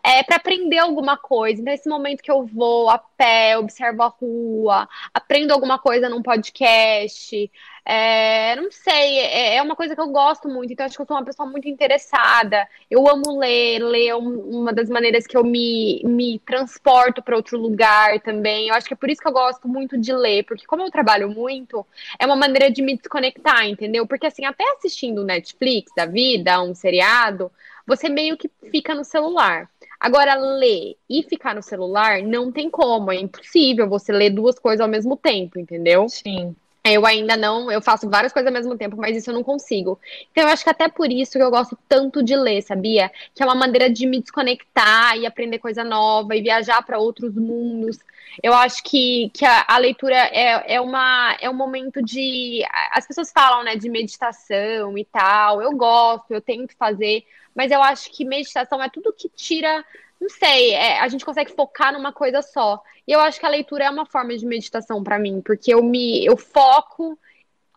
É 0.03 0.21
para 0.23 0.35
aprender 0.35 0.77
alguma 0.77 1.15
coisa. 1.15 1.61
Então, 1.61 1.73
esse 1.73 1.87
momento 1.87 2.21
que 2.21 2.29
eu 2.29 2.45
vou 2.45 2.89
a 2.89 2.97
pé, 2.97 3.57
observo 3.57 4.03
a 4.03 4.07
rua, 4.07 4.89
aprendo 5.13 5.53
alguma 5.53 5.79
coisa 5.79 6.09
num 6.09 6.21
podcast, 6.21 7.49
é, 7.89 8.53
não 8.57 8.69
sei, 8.69 9.17
é, 9.19 9.55
é, 9.55 9.61
uma 9.61 9.73
coisa 9.73 9.95
que 9.95 10.01
eu 10.01 10.09
gosto 10.09 10.49
muito, 10.49 10.73
então 10.73 10.85
acho 10.85 10.97
que 10.97 11.01
eu 11.01 11.05
sou 11.05 11.15
uma 11.15 11.23
pessoa 11.23 11.49
muito 11.49 11.69
interessada. 11.69 12.67
Eu 12.91 13.07
amo 13.07 13.39
ler, 13.39 13.79
ler 13.79 14.07
é 14.09 14.15
uma 14.15 14.73
das 14.73 14.89
maneiras 14.89 15.25
que 15.25 15.37
eu 15.37 15.43
me, 15.43 16.01
me 16.03 16.37
transporto 16.39 17.21
para 17.21 17.37
outro 17.37 17.57
lugar 17.57 18.19
também. 18.19 18.67
Eu 18.67 18.75
acho 18.75 18.87
que 18.89 18.93
é 18.93 18.97
por 18.97 19.09
isso 19.09 19.21
que 19.21 19.27
eu 19.29 19.31
gosto 19.31 19.69
muito 19.69 19.97
de 19.97 20.11
ler, 20.11 20.43
porque 20.43 20.65
como 20.65 20.83
eu 20.83 20.91
trabalho 20.91 21.29
muito, 21.29 21.87
é 22.19 22.25
uma 22.25 22.35
maneira 22.35 22.69
de 22.69 22.81
me 22.81 22.97
desconectar, 22.97 23.65
entendeu? 23.65 24.05
Porque 24.05 24.27
assim, 24.27 24.43
até 24.43 24.65
assistindo 24.73 25.23
Netflix 25.23 25.89
da 25.95 26.05
vida, 26.05 26.61
um 26.61 26.75
seriado, 26.75 27.49
você 27.85 28.09
meio 28.09 28.35
que 28.35 28.51
fica 28.69 28.93
no 28.93 29.05
celular. 29.05 29.69
Agora, 29.97 30.35
ler 30.35 30.97
e 31.09 31.23
ficar 31.23 31.55
no 31.55 31.63
celular 31.63 32.21
não 32.21 32.51
tem 32.51 32.69
como, 32.69 33.13
é 33.13 33.15
impossível 33.15 33.87
você 33.87 34.11
ler 34.11 34.31
duas 34.31 34.59
coisas 34.59 34.81
ao 34.81 34.89
mesmo 34.89 35.15
tempo, 35.15 35.57
entendeu? 35.57 36.09
Sim. 36.09 36.53
Eu 36.93 37.05
ainda 37.05 37.35
não, 37.35 37.71
eu 37.71 37.81
faço 37.81 38.09
várias 38.09 38.33
coisas 38.33 38.47
ao 38.47 38.53
mesmo 38.53 38.77
tempo, 38.77 38.95
mas 38.97 39.15
isso 39.15 39.29
eu 39.29 39.33
não 39.33 39.43
consigo. 39.43 39.99
Então 40.31 40.43
eu 40.43 40.49
acho 40.49 40.63
que 40.63 40.69
até 40.69 40.87
por 40.87 41.11
isso 41.11 41.33
que 41.33 41.43
eu 41.43 41.49
gosto 41.49 41.77
tanto 41.87 42.23
de 42.23 42.35
ler, 42.35 42.61
sabia? 42.61 43.11
Que 43.33 43.43
é 43.43 43.45
uma 43.45 43.55
maneira 43.55 43.89
de 43.89 44.05
me 44.05 44.21
desconectar 44.21 45.17
e 45.17 45.25
aprender 45.25 45.59
coisa 45.59 45.83
nova 45.83 46.35
e 46.35 46.41
viajar 46.41 46.81
para 46.83 46.99
outros 46.99 47.35
mundos. 47.35 47.99
Eu 48.41 48.53
acho 48.53 48.83
que, 48.83 49.31
que 49.33 49.45
a, 49.45 49.65
a, 49.67 49.77
leitura 49.77 50.15
é, 50.15 50.75
é, 50.75 50.81
uma, 50.81 51.35
é 51.41 51.49
um 51.49 51.53
momento 51.53 52.01
de. 52.03 52.63
As 52.91 53.07
pessoas 53.07 53.31
falam, 53.31 53.63
né, 53.63 53.75
de 53.75 53.89
meditação 53.89 54.97
e 54.97 55.05
tal. 55.05 55.61
Eu 55.61 55.71
gosto, 55.75 56.31
eu 56.31 56.41
tento 56.41 56.75
fazer, 56.77 57.23
mas 57.55 57.71
eu 57.71 57.81
acho 57.81 58.11
que 58.11 58.23
meditação 58.23 58.81
é 58.81 58.89
tudo 58.89 59.13
que 59.13 59.29
tira 59.29 59.83
não 60.19 60.29
sei, 60.29 60.73
é, 60.73 60.99
a 60.99 61.07
gente 61.07 61.23
consegue 61.23 61.51
focar 61.51 61.93
numa 61.93 62.11
coisa 62.11 62.41
só. 62.41 62.81
E 63.07 63.11
eu 63.11 63.19
acho 63.19 63.39
que 63.39 63.45
a 63.45 63.49
leitura 63.49 63.85
é 63.85 63.89
uma 63.89 64.05
forma 64.05 64.35
de 64.35 64.45
meditação 64.45 65.03
para 65.03 65.19
mim, 65.19 65.41
porque 65.41 65.73
eu 65.73 65.83
me 65.83 66.25
eu 66.25 66.35
foco 66.35 67.17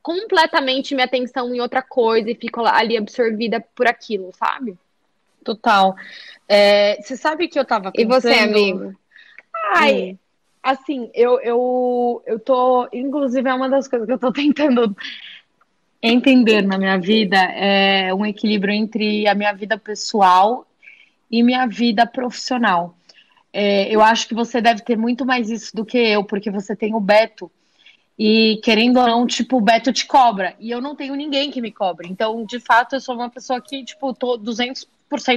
completamente 0.03 0.95
minha 0.95 1.05
atenção 1.05 1.55
em 1.55 1.61
outra 1.61 1.83
coisa 1.83 2.31
e 2.31 2.35
fico 2.35 2.65
ali 2.65 2.97
absorvida 2.97 3.65
por 3.75 3.87
aquilo, 3.87 4.31
sabe? 4.33 4.77
Total. 5.45 5.95
É, 6.49 7.01
você 7.01 7.17
sabe 7.17 7.49
que 7.49 7.59
eu 7.59 7.65
tava 7.65 7.93
pensando... 7.93 8.11
E 8.11 8.21
você, 8.21 8.35
amigo? 8.41 8.95
Ai, 9.75 10.13
hum. 10.13 10.19
assim, 10.63 11.11
eu, 11.15 11.39
eu, 11.41 12.23
eu 12.27 12.39
tô... 12.39 12.89
Inclusive, 12.93 13.49
é 13.49 13.55
uma 13.55 13.69
das 13.69 13.87
coisas 13.87 14.07
que 14.07 14.13
eu 14.15 14.19
tô 14.19 14.33
tentando 14.33 14.97
entender 16.03 16.63
na 16.63 16.79
minha 16.79 16.99
vida, 16.99 17.37
é 17.37 18.13
um 18.15 18.25
equilíbrio 18.25 18.73
entre 18.73 19.29
a 19.29 19.35
minha 19.35 19.53
vida 19.53 19.77
pessoal 19.77 20.67
e 21.31 21.43
minha 21.43 21.67
vida 21.67 22.07
profissional. 22.07 22.97
É, 23.53 23.93
eu 23.95 24.01
acho 24.01 24.29
que 24.29 24.35
você 24.35 24.61
deve 24.61 24.83
ter 24.83 24.97
muito 24.97 25.25
mais 25.25 25.51
isso 25.51 25.75
do 25.75 25.85
que 25.85 25.99
eu, 25.99 26.25
porque 26.25 26.51
você 26.51 26.75
tem 26.75 26.95
o 26.95 27.01
Beto. 27.01 27.51
E 28.19 28.61
querendo 28.63 28.99
ou 29.01 29.07
não, 29.07 29.27
tipo, 29.27 29.57
o 29.57 29.61
Beto 29.61 29.93
te 29.93 30.07
cobra. 30.07 30.55
E 30.61 30.71
eu 30.71 30.81
não 30.81 30.95
tenho 30.95 31.15
ninguém 31.15 31.51
que 31.51 31.61
me 31.61 31.73
cobre. 31.73 32.09
Então, 32.09 32.45
de 32.45 32.61
fato, 32.61 32.95
eu 32.95 33.01
sou 33.01 33.15
uma 33.15 33.31
pessoa 33.31 33.61
que, 33.61 33.85
tipo, 33.85 34.13
tô 34.13 34.39
200% 34.39 34.87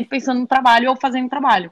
pensando 0.09 0.41
no 0.41 0.47
trabalho 0.47 0.89
ou 0.89 0.95
fazendo 0.95 1.29
trabalho. 1.29 1.71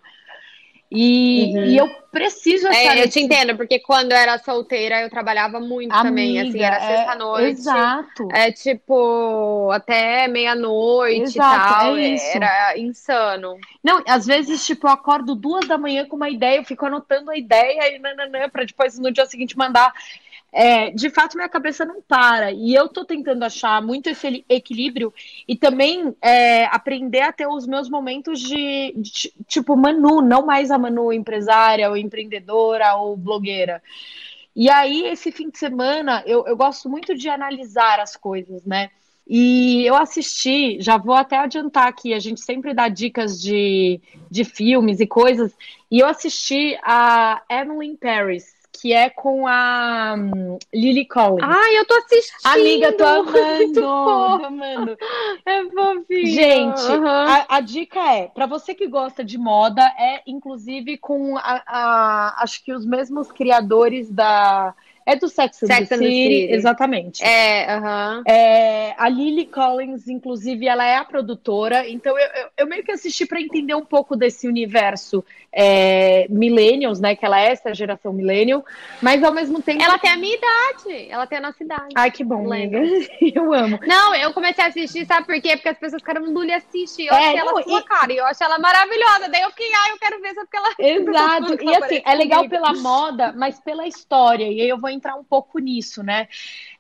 E, 0.94 1.54
uhum. 1.56 1.64
e 1.64 1.78
eu 1.78 1.90
preciso 2.12 2.68
achar. 2.68 2.98
É, 2.98 3.04
eu 3.06 3.10
te 3.10 3.22
entendo, 3.22 3.56
porque 3.56 3.80
quando 3.80 4.12
eu 4.12 4.18
era 4.18 4.38
solteira 4.38 5.00
eu 5.02 5.10
trabalhava 5.10 5.58
muito 5.58 5.94
Amiga, 5.94 6.10
também, 6.10 6.40
assim, 6.42 6.62
era 6.62 6.76
é, 6.76 6.98
sexta-noite. 6.98 7.62
Exato. 7.62 8.28
É 8.34 8.52
tipo, 8.52 9.72
até 9.72 10.28
meia-noite 10.28 11.32
e 11.32 11.38
tal. 11.38 11.96
É 11.96 12.10
isso. 12.10 12.36
Era 12.36 12.78
insano. 12.78 13.58
Não, 13.82 14.04
às 14.06 14.26
vezes, 14.26 14.66
tipo, 14.66 14.86
eu 14.86 14.92
acordo 14.92 15.34
duas 15.34 15.66
da 15.66 15.78
manhã 15.78 16.06
com 16.06 16.18
uma 16.18 16.30
ideia, 16.30 16.58
eu 16.58 16.66
fico 16.66 16.86
anotando 16.86 17.32
a 17.32 17.38
ideia 17.38 17.96
e 17.96 18.00
nananã, 18.00 18.50
pra 18.50 18.66
depois 18.66 19.00
no 19.00 19.14
dia 19.14 19.26
seguinte 19.26 19.58
mandar 19.58 19.94
é, 20.52 20.92
de 20.92 21.10
fato 21.10 21.38
minha 21.38 21.48
cabeça 21.48 21.86
não 21.86 22.02
para. 22.02 22.52
E 22.52 22.74
eu 22.74 22.90
tô 22.90 23.06
tentando 23.06 23.44
achar 23.44 23.82
muito 23.82 24.10
esse 24.10 24.44
equilíbrio 24.50 25.14
e 25.48 25.56
também 25.56 26.14
é, 26.22 26.66
aprender 26.66 27.22
a 27.22 27.32
ter 27.32 27.48
os 27.48 27.66
meus 27.66 27.90
momentos 27.90 28.40
de, 28.40 28.94
de, 28.98 29.34
tipo 29.48 29.76
Manu, 29.78 30.22
não 30.22 30.46
mais 30.46 30.70
a 30.70 30.78
Manu 30.78 31.14
empresária 31.14 31.90
ou 31.90 31.96
empreendedora 31.96 32.96
ou 32.96 33.16
blogueira. 33.16 33.82
E 34.54 34.70
aí, 34.70 35.06
esse 35.06 35.32
fim 35.32 35.50
de 35.50 35.58
semana, 35.58 36.24
eu, 36.26 36.46
eu 36.46 36.58
gosto 36.58 36.90
muito 36.90 37.16
de 37.16 37.30
analisar 37.30 38.02
as 38.02 38.18
coisas, 38.18 38.66
né? 38.66 38.90
E 39.26 39.86
eu 39.86 39.96
assisti, 39.96 40.82
já 40.82 40.98
vou 40.98 41.16
até 41.16 41.38
adiantar 41.38 41.88
aqui, 41.88 42.14
a 42.14 42.20
gente 42.20 42.42
sempre 42.42 42.74
dá 42.74 42.90
dicas 42.90 43.42
de, 43.42 44.02
de 44.30 44.44
filmes 44.44 45.00
e 45.00 45.08
coisas, 45.08 45.56
e 45.90 46.00
eu 46.00 46.08
assisti 46.08 46.78
a 46.84 47.42
Emily 47.50 47.88
in 47.88 47.96
Paris, 47.96 48.54
que 48.72 48.94
é 48.94 49.10
com 49.10 49.48
a 49.48 50.16
um, 50.18 50.58
Lily 50.74 51.06
Collins. 51.06 51.44
Ai, 51.44 51.78
eu 51.78 51.86
tô 51.86 51.94
assistindo! 51.96 52.52
Amiga, 52.52 52.94
tô 52.94 53.06
amando! 53.06 53.74
tô 53.74 54.46
amando! 54.46 54.98
É 55.46 55.64
fofinho! 55.66 56.28
Gente, 56.28 56.82
uhum. 56.82 57.08
a, 57.08 57.46
a, 57.50 57.60
dica 57.60 58.00
é, 58.00 58.28
para 58.28 58.46
você 58.46 58.74
que 58.74 58.88
gosta 58.88 59.24
de 59.24 59.38
moda, 59.38 59.84
é 59.98 60.22
inclusive 60.26 60.98
com 60.98 61.38
a, 61.38 61.64
a, 61.68 62.44
acho 62.44 62.64
que 62.64 62.74
os 62.74 62.86
mesmos 62.86 63.32
criadores 63.32 64.10
da 64.10 64.74
é 65.06 65.16
do 65.16 65.28
Sex, 65.28 65.58
Sex 65.58 65.72
and, 65.72 65.86
the, 65.86 65.98
City, 65.98 66.06
City, 66.06 66.54
exatamente. 66.54 67.24
É, 67.24 67.78
uhum. 67.78 68.24
é, 68.28 68.96
a 68.98 69.10
Lily 69.10 69.46
Collins, 69.46 70.08
inclusive, 70.08 70.68
ela 70.68 70.86
é 70.86 70.98
a 70.98 71.06
produtora, 71.06 71.88
então 71.88 72.18
eu, 72.18 72.28
eu, 72.28 72.50
eu 72.58 72.68
meio 72.68 72.84
que 72.84 72.92
assisti 72.92 73.26
para 73.26 73.42
entender 73.42 73.76
um 73.76 73.86
pouco 73.86 74.16
desse 74.16 74.48
universo 74.48 75.24
é, 75.54 76.28
millennials, 76.30 77.00
né? 77.00 77.16
Que 77.16 77.26
ela 77.26 77.40
é 77.40 77.52
essa 77.52 77.74
geração 77.74 78.14
millennial, 78.14 78.64
mas 79.02 79.24
ao 79.24 79.34
mesmo 79.34 79.62
tempo. 79.62 79.84
Ela 79.84 80.00
tem 80.00 80.12
a 80.12 80.18
minha 80.18 80.36
idade, 80.36 81.08
ela 81.10 81.28
tem 81.28 81.38
a 81.40 81.42
nossa 81.42 81.64
idade. 81.64 81.90
Ai, 81.96 82.10
que 82.10 82.24
bom, 82.24 82.48
lembra? 82.48 82.82
eu 83.22 83.54
amo. 83.54 83.80
Não, 83.86 84.16
eu 84.16 84.34
comecei 84.34 84.64
a 84.64 84.68
assistir, 84.68 85.06
sabe 85.06 85.26
por 85.26 85.40
quê? 85.42 85.58
Porque 85.58 85.70
as 85.70 85.78
pessoas 85.78 86.02
ficaram, 86.02 86.24
Lully 86.24 86.54
assiste. 86.54 87.06
Eu 87.06 87.14
é, 87.14 87.18
achei 87.18 87.40
ela 87.40 87.64
sua 87.64 87.80
e... 87.80 87.84
cara, 87.84 88.14
e 88.14 88.18
eu 88.18 88.26
achei 88.26 88.46
ela 88.46 88.60
maravilhosa. 88.60 89.30
Daí 89.30 89.42
eu 89.42 89.50
fiquei, 89.50 89.70
ai, 89.74 89.92
eu 89.92 90.00
quero 90.00 90.22
ver 90.22 90.34
só 90.34 90.42
porque 90.42 90.58
ela. 90.58 90.70
Exato. 90.80 91.58
e 91.62 91.76
assim, 91.76 92.02
é 92.06 92.16
legal 92.16 92.48
pela 92.48 92.74
moda, 92.74 93.34
mas 93.36 93.60
pela 93.60 93.86
história. 93.86 94.46
E 94.46 94.62
aí 94.62 94.70
eu 94.70 94.78
vou 94.78 94.90
entrar 94.92 95.16
um 95.16 95.24
pouco 95.24 95.60
nisso, 95.60 96.04
né? 96.04 96.28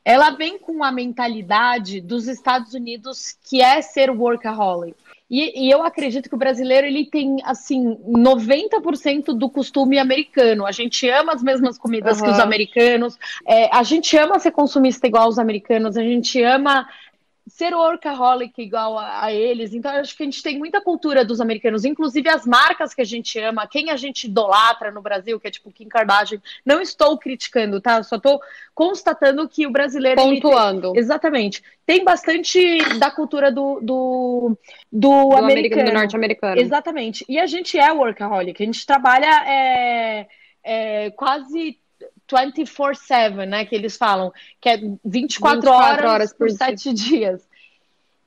Ela 0.04 0.32
vem 0.32 0.58
com 0.58 0.84
a 0.84 0.92
mentalidade 0.92 2.02
dos 2.02 2.28
Estados 2.28 2.74
Unidos 2.74 3.38
que 3.50 3.62
é 3.62 3.82
ser 3.82 4.10
workaholic. 4.10 4.96
E, 5.30 5.66
e, 5.68 5.72
eu 5.72 5.82
acredito 5.82 6.28
que 6.28 6.36
o 6.36 6.38
brasileiro 6.38 6.86
ele 6.86 7.06
tem 7.06 7.38
assim 7.46 7.96
90% 8.06 9.28
do 9.28 9.50
costume 9.50 9.98
americano. 9.98 10.66
A 10.66 10.74
gente 10.74 11.08
ama 11.08 11.32
as 11.32 11.42
mesmas 11.42 11.78
comidas 11.78 12.20
uhum. 12.20 12.26
que 12.26 12.32
os 12.32 12.40
americanos, 12.40 13.18
é, 13.48 13.74
a 13.74 13.82
gente 13.82 14.18
ama 14.18 14.40
ser 14.40 14.52
consumista 14.52 15.08
igual 15.08 15.30
os 15.30 15.40
americanos, 15.40 15.96
a 15.96 16.04
gente 16.04 16.44
ama 16.44 16.86
ser 17.48 17.74
workaholic 17.74 18.62
igual 18.62 18.98
a, 18.98 19.26
a, 19.26 19.34
eles. 19.34 19.74
Então, 19.74 19.94
eu 19.94 20.02
acho 20.02 20.16
que 20.16 20.24
a 20.24 20.26
gente 20.26 20.44
tem 20.44 20.58
muita 20.58 20.80
cultura 20.82 21.26
dos 21.26 21.42
americanos, 21.42 21.84
inclusive 21.86 22.30
as 22.30 22.46
marcas 22.46 22.94
que 22.94 23.02
a 23.02 23.06
gente 23.06 23.40
ama, 23.40 23.68
quem 23.68 23.90
a 23.90 23.98
gente 23.98 24.26
idolatra 24.26 24.92
no 24.92 25.02
Brasil, 25.02 25.40
que 25.40 25.48
é 25.48 25.52
tipo 25.52 25.72
Kim 25.72 25.88
Kardashian. 25.88 26.42
Não 26.66 26.82
estou 26.82 27.18
criticando, 27.18 27.82
tá? 27.82 28.04
Só 28.04 28.16
estou 28.16 28.40
constatando 28.74 29.48
que 29.50 29.66
o 29.66 29.72
brasileiro. 29.72 30.22
Pontuando. 30.22 30.94
Tem, 30.94 31.02
exatamente. 31.02 31.64
Tem 31.86 32.04
bastante 32.04 32.78
da 33.00 33.10
cultura 33.10 33.52
do, 33.52 33.80
do, 33.82 34.58
do, 34.92 35.30
do 35.30 35.38
americano. 35.38 35.86
Do 35.86 35.94
norte-americano. 35.94 36.62
Exatamente. 36.62 37.26
E 37.28 37.40
a 37.40 37.48
gente 37.48 37.78
é 37.78 37.92
workaholic. 37.92 38.62
A 38.62 38.66
gente 38.66 38.86
trabalha 38.86 39.44
é, 39.48 40.28
é, 40.64 41.10
quase 41.12 41.81
24/7, 42.32 43.46
né, 43.46 43.66
que 43.66 43.76
eles 43.76 43.98
falam, 43.98 44.32
que 44.60 44.70
é 44.70 44.78
24, 45.04 45.62
24 45.62 45.70
horas, 45.70 46.06
horas 46.06 46.34
por 46.34 46.50
7 46.50 46.94
dias. 46.94 47.48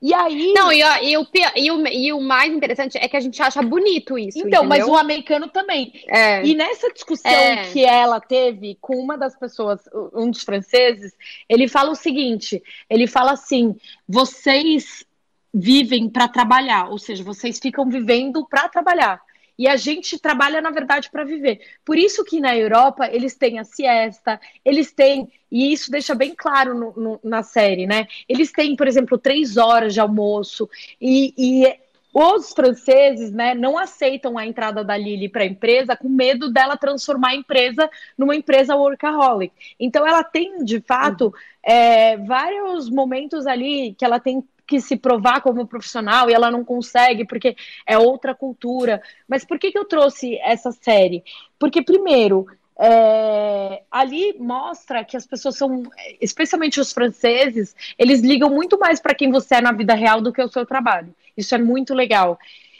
E 0.01 0.13
aí. 0.13 0.53
Não, 0.53 0.71
e, 0.71 0.81
e, 0.81 1.17
o, 1.17 1.27
e, 1.55 1.71
o, 1.71 1.87
e 1.87 2.13
o 2.13 2.21
mais 2.21 2.53
interessante 2.53 2.95
é 2.95 3.07
que 3.07 3.17
a 3.17 3.19
gente 3.19 3.41
acha 3.41 3.61
bonito 3.63 4.19
isso. 4.19 4.37
Então, 4.37 4.63
entendeu? 4.63 4.63
mas 4.65 4.87
o 4.87 4.95
americano 4.95 5.47
também. 5.47 5.93
É. 6.07 6.45
E 6.45 6.53
nessa 6.53 6.91
discussão 6.93 7.31
é. 7.31 7.71
que 7.71 7.83
ela 7.83 8.19
teve 8.19 8.77
com 8.79 8.95
uma 8.97 9.17
das 9.17 9.35
pessoas, 9.35 9.81
um 10.13 10.29
dos 10.29 10.43
franceses, 10.43 11.13
ele 11.49 11.67
fala 11.67 11.89
o 11.89 11.95
seguinte: 11.95 12.61
ele 12.87 13.07
fala 13.07 13.31
assim, 13.31 13.75
vocês 14.07 15.03
vivem 15.51 16.09
para 16.09 16.27
trabalhar, 16.27 16.89
ou 16.89 16.99
seja, 16.99 17.23
vocês 17.23 17.57
ficam 17.57 17.89
vivendo 17.89 18.45
para 18.45 18.67
trabalhar. 18.67 19.21
E 19.57 19.67
a 19.67 19.75
gente 19.75 20.19
trabalha, 20.19 20.61
na 20.61 20.71
verdade, 20.71 21.09
para 21.09 21.23
viver. 21.23 21.59
Por 21.83 21.97
isso 21.97 22.23
que 22.23 22.39
na 22.39 22.55
Europa 22.55 23.07
eles 23.11 23.35
têm 23.35 23.59
a 23.59 23.63
siesta, 23.63 24.39
eles 24.63 24.91
têm, 24.91 25.31
e 25.51 25.71
isso 25.71 25.89
deixa 25.89 26.13
bem 26.13 26.33
claro 26.35 26.73
no, 26.73 26.93
no, 26.95 27.19
na 27.23 27.41
série, 27.43 27.87
né? 27.87 28.07
Eles 28.27 28.51
têm, 28.51 28.75
por 28.75 28.87
exemplo, 28.87 29.17
três 29.17 29.57
horas 29.57 29.93
de 29.93 29.99
almoço, 29.99 30.69
e, 30.99 31.33
e 31.37 31.85
os 32.17 32.53
franceses 32.53 33.29
né, 33.29 33.53
não 33.53 33.77
aceitam 33.77 34.37
a 34.37 34.45
entrada 34.45 34.85
da 34.85 34.95
Lily 34.95 35.27
para 35.27 35.43
a 35.43 35.45
empresa 35.45 35.97
com 35.97 36.07
medo 36.07 36.49
dela 36.49 36.77
transformar 36.77 37.31
a 37.31 37.35
empresa 37.35 37.89
numa 38.17 38.33
empresa 38.33 38.73
workaholic. 38.73 39.53
Então, 39.77 40.07
ela 40.07 40.23
tem, 40.23 40.63
de 40.63 40.79
fato, 40.79 41.25
uhum. 41.25 41.33
é, 41.61 42.15
vários 42.15 42.89
momentos 42.89 43.45
ali 43.45 43.93
que 43.97 44.05
ela 44.05 44.17
tem 44.17 44.41
que 44.67 44.79
se 44.81 44.95
provar 44.97 45.41
como 45.41 45.67
profissional 45.67 46.29
e 46.29 46.33
ela 46.33 46.49
não 46.49 46.63
consegue 46.63 47.25
porque 47.25 47.55
é 47.85 47.97
outra 47.97 48.33
cultura. 48.33 49.01
Mas 49.27 49.45
por 49.45 49.59
que, 49.59 49.71
que 49.71 49.77
eu 49.77 49.85
trouxe 49.85 50.37
essa 50.39 50.71
série? 50.71 51.23
Porque, 51.59 51.81
primeiro, 51.81 52.47
é, 52.77 53.83
ali 53.89 54.35
mostra 54.37 55.03
que 55.03 55.15
as 55.15 55.25
pessoas 55.25 55.57
são, 55.57 55.83
especialmente 56.19 56.79
os 56.79 56.91
franceses, 56.91 57.75
eles 57.97 58.21
ligam 58.21 58.49
muito 58.49 58.77
mais 58.77 58.99
para 58.99 59.15
quem 59.15 59.31
você 59.31 59.55
é 59.55 59.61
na 59.61 59.71
vida 59.71 59.93
real 59.93 60.21
do 60.21 60.33
que 60.33 60.41
o 60.41 60.49
seu 60.49 60.65
trabalho. 60.65 61.13
Isso 61.37 61.55
é 61.55 61.57
muito 61.57 61.93
legal. 61.93 62.37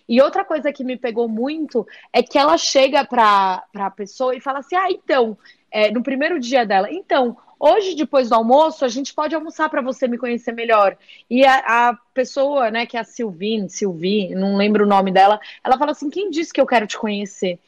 E 0.08 0.22
outra 0.22 0.46
coisa 0.46 0.72
que 0.72 0.84
me 0.84 0.98
pegou 0.98 1.27
muito 1.27 1.86
é 2.13 2.22
que 2.22 2.38
ela 2.38 2.58
chega 2.58 3.04
para 3.04 3.63
a 3.74 3.89
pessoa 3.89 4.36
e 4.36 4.42
fala 4.42 4.60
assim: 4.60 4.75
ah, 4.75 4.92
então, 4.92 5.38
é, 5.72 5.92
no 5.92 6.04
primeiro 6.04 6.39
dia 6.39 6.65
dela, 6.65 6.92
então, 6.92 7.36
Hoje, 7.59 7.95
depois 7.95 8.29
do 8.29 8.35
almoço, 8.35 8.83
a 8.83 8.88
gente 8.88 9.13
pode 9.13 9.33
almoçar 9.33 9.69
para 9.69 9.81
você 9.81 10.07
me 10.07 10.17
conhecer 10.17 10.51
melhor. 10.51 10.97
E 11.29 11.45
a, 11.45 11.89
a, 11.89 11.93
pessoa, 12.13 12.69
né, 12.69 12.85
que 12.85 12.97
é 12.97 13.00
a 13.00 13.03
Silvine, 13.03 13.69
Silvi, 13.69 14.33
não 14.35 14.55
lembro 14.55 14.85
o 14.85 14.88
nome 14.88 15.12
dela, 15.12 15.39
ela 15.63 15.77
fala 15.77 15.91
assim: 15.91 16.09
quem 16.09 16.29
disse 16.29 16.53
que 16.53 16.62
eu 16.62 16.65
quero 16.65 16.88
te 16.88 16.97
conhecer? 16.97 17.59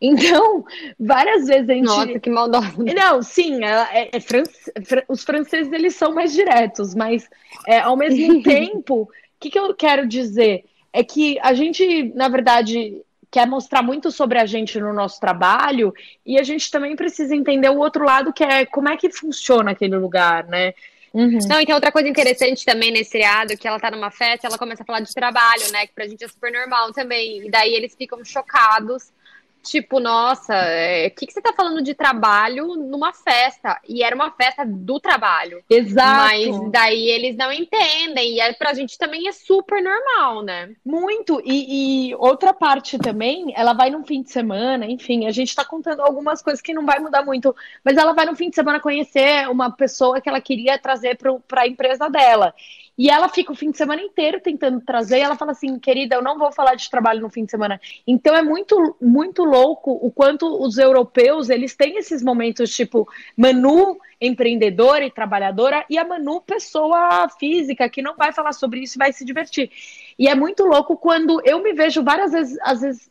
Então, 0.00 0.64
várias 0.98 1.46
vezes 1.46 1.68
a 1.68 1.74
gente. 1.74 1.86
Nossa, 1.86 2.18
que 2.18 2.30
maldosa. 2.30 2.72
Não, 2.78 3.22
sim, 3.22 3.64
é, 3.64 4.10
é, 4.10 4.10
é 4.16 5.04
os 5.08 5.22
franceses 5.22 5.72
eles 5.72 5.94
são 5.94 6.14
mais 6.14 6.32
diretos, 6.32 6.94
mas 6.94 7.28
é, 7.66 7.80
ao 7.80 7.96
mesmo 7.96 8.42
tempo, 8.44 9.02
o 9.02 9.08
que, 9.38 9.50
que 9.50 9.58
eu 9.58 9.74
quero 9.74 10.06
dizer? 10.06 10.64
É 10.92 11.04
que 11.04 11.38
a 11.40 11.54
gente, 11.54 12.12
na 12.14 12.28
verdade, 12.28 13.00
quer 13.30 13.46
mostrar 13.46 13.82
muito 13.82 14.10
sobre 14.10 14.38
a 14.38 14.46
gente 14.46 14.80
no 14.80 14.92
nosso 14.92 15.20
trabalho 15.20 15.94
e 16.26 16.38
a 16.38 16.42
gente 16.42 16.70
também 16.70 16.96
precisa 16.96 17.34
entender 17.34 17.68
o 17.68 17.78
outro 17.78 18.04
lado, 18.04 18.32
que 18.32 18.42
é 18.42 18.66
como 18.66 18.88
é 18.88 18.96
que 18.96 19.10
funciona 19.10 19.70
aquele 19.70 19.96
lugar, 19.96 20.44
né? 20.46 20.74
Uhum. 21.12 21.38
Não, 21.48 21.60
então 21.60 21.74
outra 21.74 21.90
coisa 21.90 22.08
interessante 22.08 22.64
também 22.64 22.92
nesse 22.92 23.10
seriado, 23.10 23.56
que 23.56 23.66
ela 23.66 23.80
tá 23.80 23.90
numa 23.90 24.10
festa, 24.10 24.46
ela 24.46 24.58
começa 24.58 24.82
a 24.82 24.86
falar 24.86 25.00
de 25.00 25.12
trabalho, 25.12 25.70
né? 25.72 25.86
Que 25.86 25.92
pra 25.92 26.06
gente 26.06 26.24
é 26.24 26.28
super 26.28 26.52
normal 26.52 26.92
também. 26.92 27.46
E 27.46 27.50
daí 27.50 27.74
eles 27.74 27.94
ficam 27.94 28.24
chocados 28.24 29.12
Tipo, 29.62 30.00
nossa, 30.00 30.54
o 30.54 30.56
é, 30.56 31.10
que, 31.10 31.26
que 31.26 31.32
você 31.32 31.40
tá 31.40 31.52
falando 31.52 31.82
de 31.82 31.94
trabalho 31.94 32.76
numa 32.76 33.12
festa? 33.12 33.78
E 33.86 34.02
era 34.02 34.14
uma 34.14 34.30
festa 34.30 34.64
do 34.64 34.98
trabalho. 34.98 35.62
Exato. 35.68 36.16
Mas 36.16 36.70
daí 36.70 37.08
eles 37.08 37.36
não 37.36 37.52
entendem. 37.52 38.34
E 38.34 38.40
é, 38.40 38.52
pra 38.54 38.72
gente 38.72 38.96
também 38.96 39.28
é 39.28 39.32
super 39.32 39.82
normal, 39.82 40.42
né? 40.42 40.70
Muito. 40.84 41.40
E, 41.44 42.10
e, 42.10 42.14
outra 42.16 42.54
parte 42.54 42.98
também, 42.98 43.52
ela 43.54 43.72
vai 43.72 43.90
num 43.90 44.04
fim 44.04 44.22
de 44.22 44.30
semana, 44.30 44.86
enfim, 44.86 45.26
a 45.26 45.30
gente 45.30 45.54
tá 45.54 45.64
contando 45.64 46.00
algumas 46.00 46.42
coisas 46.42 46.62
que 46.62 46.72
não 46.72 46.86
vai 46.86 46.98
mudar 46.98 47.24
muito. 47.24 47.54
Mas 47.84 47.96
ela 47.96 48.12
vai 48.12 48.26
no 48.26 48.36
fim 48.36 48.48
de 48.48 48.56
semana 48.56 48.80
conhecer 48.80 49.48
uma 49.48 49.70
pessoa 49.70 50.20
que 50.20 50.28
ela 50.28 50.40
queria 50.40 50.78
trazer 50.78 51.16
pro, 51.16 51.40
pra 51.40 51.66
empresa 51.66 52.08
dela. 52.08 52.54
E 53.00 53.08
ela 53.08 53.30
fica 53.30 53.50
o 53.50 53.54
fim 53.54 53.70
de 53.70 53.78
semana 53.78 54.02
inteiro 54.02 54.42
tentando 54.42 54.78
trazer, 54.82 55.16
e 55.16 55.20
ela 55.22 55.34
fala 55.34 55.52
assim, 55.52 55.78
querida, 55.78 56.16
eu 56.16 56.22
não 56.22 56.38
vou 56.38 56.52
falar 56.52 56.74
de 56.74 56.90
trabalho 56.90 57.22
no 57.22 57.30
fim 57.30 57.46
de 57.46 57.50
semana. 57.50 57.80
Então 58.06 58.36
é 58.36 58.42
muito, 58.42 58.94
muito 59.00 59.42
louco 59.42 59.92
o 60.02 60.10
quanto 60.10 60.62
os 60.62 60.76
europeus, 60.76 61.48
eles 61.48 61.74
têm 61.74 61.96
esses 61.96 62.22
momentos, 62.22 62.76
tipo, 62.76 63.08
Manu, 63.34 63.96
empreendedora 64.20 65.02
e 65.02 65.10
trabalhadora, 65.10 65.82
e 65.88 65.96
a 65.96 66.04
Manu, 66.04 66.42
pessoa 66.42 67.26
física, 67.30 67.88
que 67.88 68.02
não 68.02 68.16
vai 68.16 68.34
falar 68.34 68.52
sobre 68.52 68.80
isso 68.80 68.98
e 68.98 69.02
vai 69.02 69.14
se 69.14 69.24
divertir. 69.24 69.70
E 70.18 70.28
é 70.28 70.34
muito 70.34 70.64
louco 70.64 70.94
quando 70.94 71.40
eu 71.42 71.62
me 71.62 71.72
vejo 71.72 72.04
várias 72.04 72.32
vezes, 72.32 72.58
às 72.60 72.82
vezes, 72.82 73.10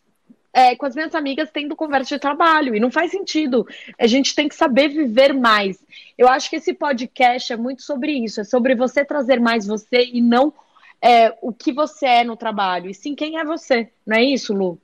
é, 0.53 0.75
com 0.75 0.86
as 0.86 0.96
minhas 0.96 1.13
amigas 1.15 1.50
tendo 1.51 1.75
conversa 1.75 2.15
de 2.15 2.20
trabalho, 2.20 2.75
e 2.75 2.79
não 2.79 2.91
faz 2.91 3.12
sentido. 3.12 3.68
A 3.98 4.08
gente 4.08 4.36
tem 4.36 4.48
que 4.48 4.56
saber 4.56 4.89
viver 4.89 5.34
mais. 5.34 5.84
Eu 6.18 6.27
acho 6.27 6.50
que 6.50 6.58
esse 6.58 6.74
podcast 6.74 7.53
é 7.53 7.58
muito 7.58 7.82
sobre 7.82 8.12
isso, 8.12 8.41
é 8.41 8.44
sobre 8.44 8.75
você 8.75 9.06
trazer 9.06 9.39
mais 9.39 9.65
você 9.65 10.06
e 10.12 10.22
não 10.22 10.53
é, 11.01 11.34
o 11.41 11.53
que 11.53 11.72
você 11.72 12.06
é 12.06 12.24
no 12.24 12.36
trabalho, 12.36 12.89
e 12.89 12.94
sim 12.94 13.15
quem 13.15 13.38
é 13.38 13.46
você, 13.46 13.89
não 14.06 14.18
é 14.18 14.24
isso, 14.24 14.53
Lu? 14.53 14.79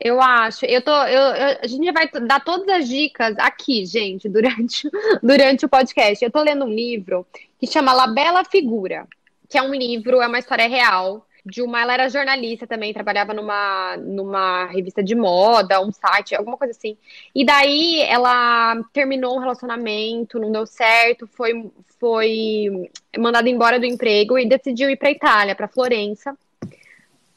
Eu 0.00 0.20
acho. 0.22 0.64
Eu 0.64 0.80
tô, 0.80 0.92
eu, 0.92 1.20
eu, 1.20 1.58
a 1.60 1.66
gente 1.66 1.90
vai 1.90 2.08
dar 2.08 2.38
todas 2.44 2.68
as 2.68 2.88
dicas 2.88 3.34
aqui, 3.38 3.84
gente, 3.84 4.28
durante, 4.30 4.88
durante 5.20 5.66
o 5.66 5.68
podcast. 5.68 6.24
Eu 6.24 6.30
tô 6.30 6.40
lendo 6.40 6.64
um 6.64 6.72
livro 6.72 7.26
que 7.58 7.66
chama 7.66 7.92
La 7.92 8.06
Bela 8.06 8.44
Figura, 8.44 9.08
que 9.48 9.58
é 9.58 9.62
um 9.62 9.74
livro, 9.74 10.22
é 10.22 10.28
uma 10.28 10.38
história 10.38 10.68
real 10.68 11.26
de 11.44 11.62
uma. 11.62 11.80
Ela 11.80 11.94
era 11.94 12.08
jornalista 12.08 12.66
também, 12.66 12.92
trabalhava 12.92 13.32
numa, 13.34 13.96
numa 13.96 14.66
revista 14.66 15.02
de 15.02 15.14
moda, 15.14 15.80
um 15.80 15.92
site, 15.92 16.34
alguma 16.34 16.56
coisa 16.56 16.72
assim. 16.72 16.96
E 17.34 17.44
daí 17.44 18.00
ela 18.02 18.76
terminou 18.92 19.36
um 19.36 19.40
relacionamento, 19.40 20.38
não 20.38 20.52
deu 20.52 20.66
certo, 20.66 21.26
foi, 21.26 21.70
foi 21.98 22.90
mandada 23.18 23.48
embora 23.48 23.78
do 23.78 23.86
emprego 23.86 24.38
e 24.38 24.48
decidiu 24.48 24.90
ir 24.90 24.96
para 24.96 25.10
Itália, 25.10 25.54
para 25.54 25.68
Florença. 25.68 26.36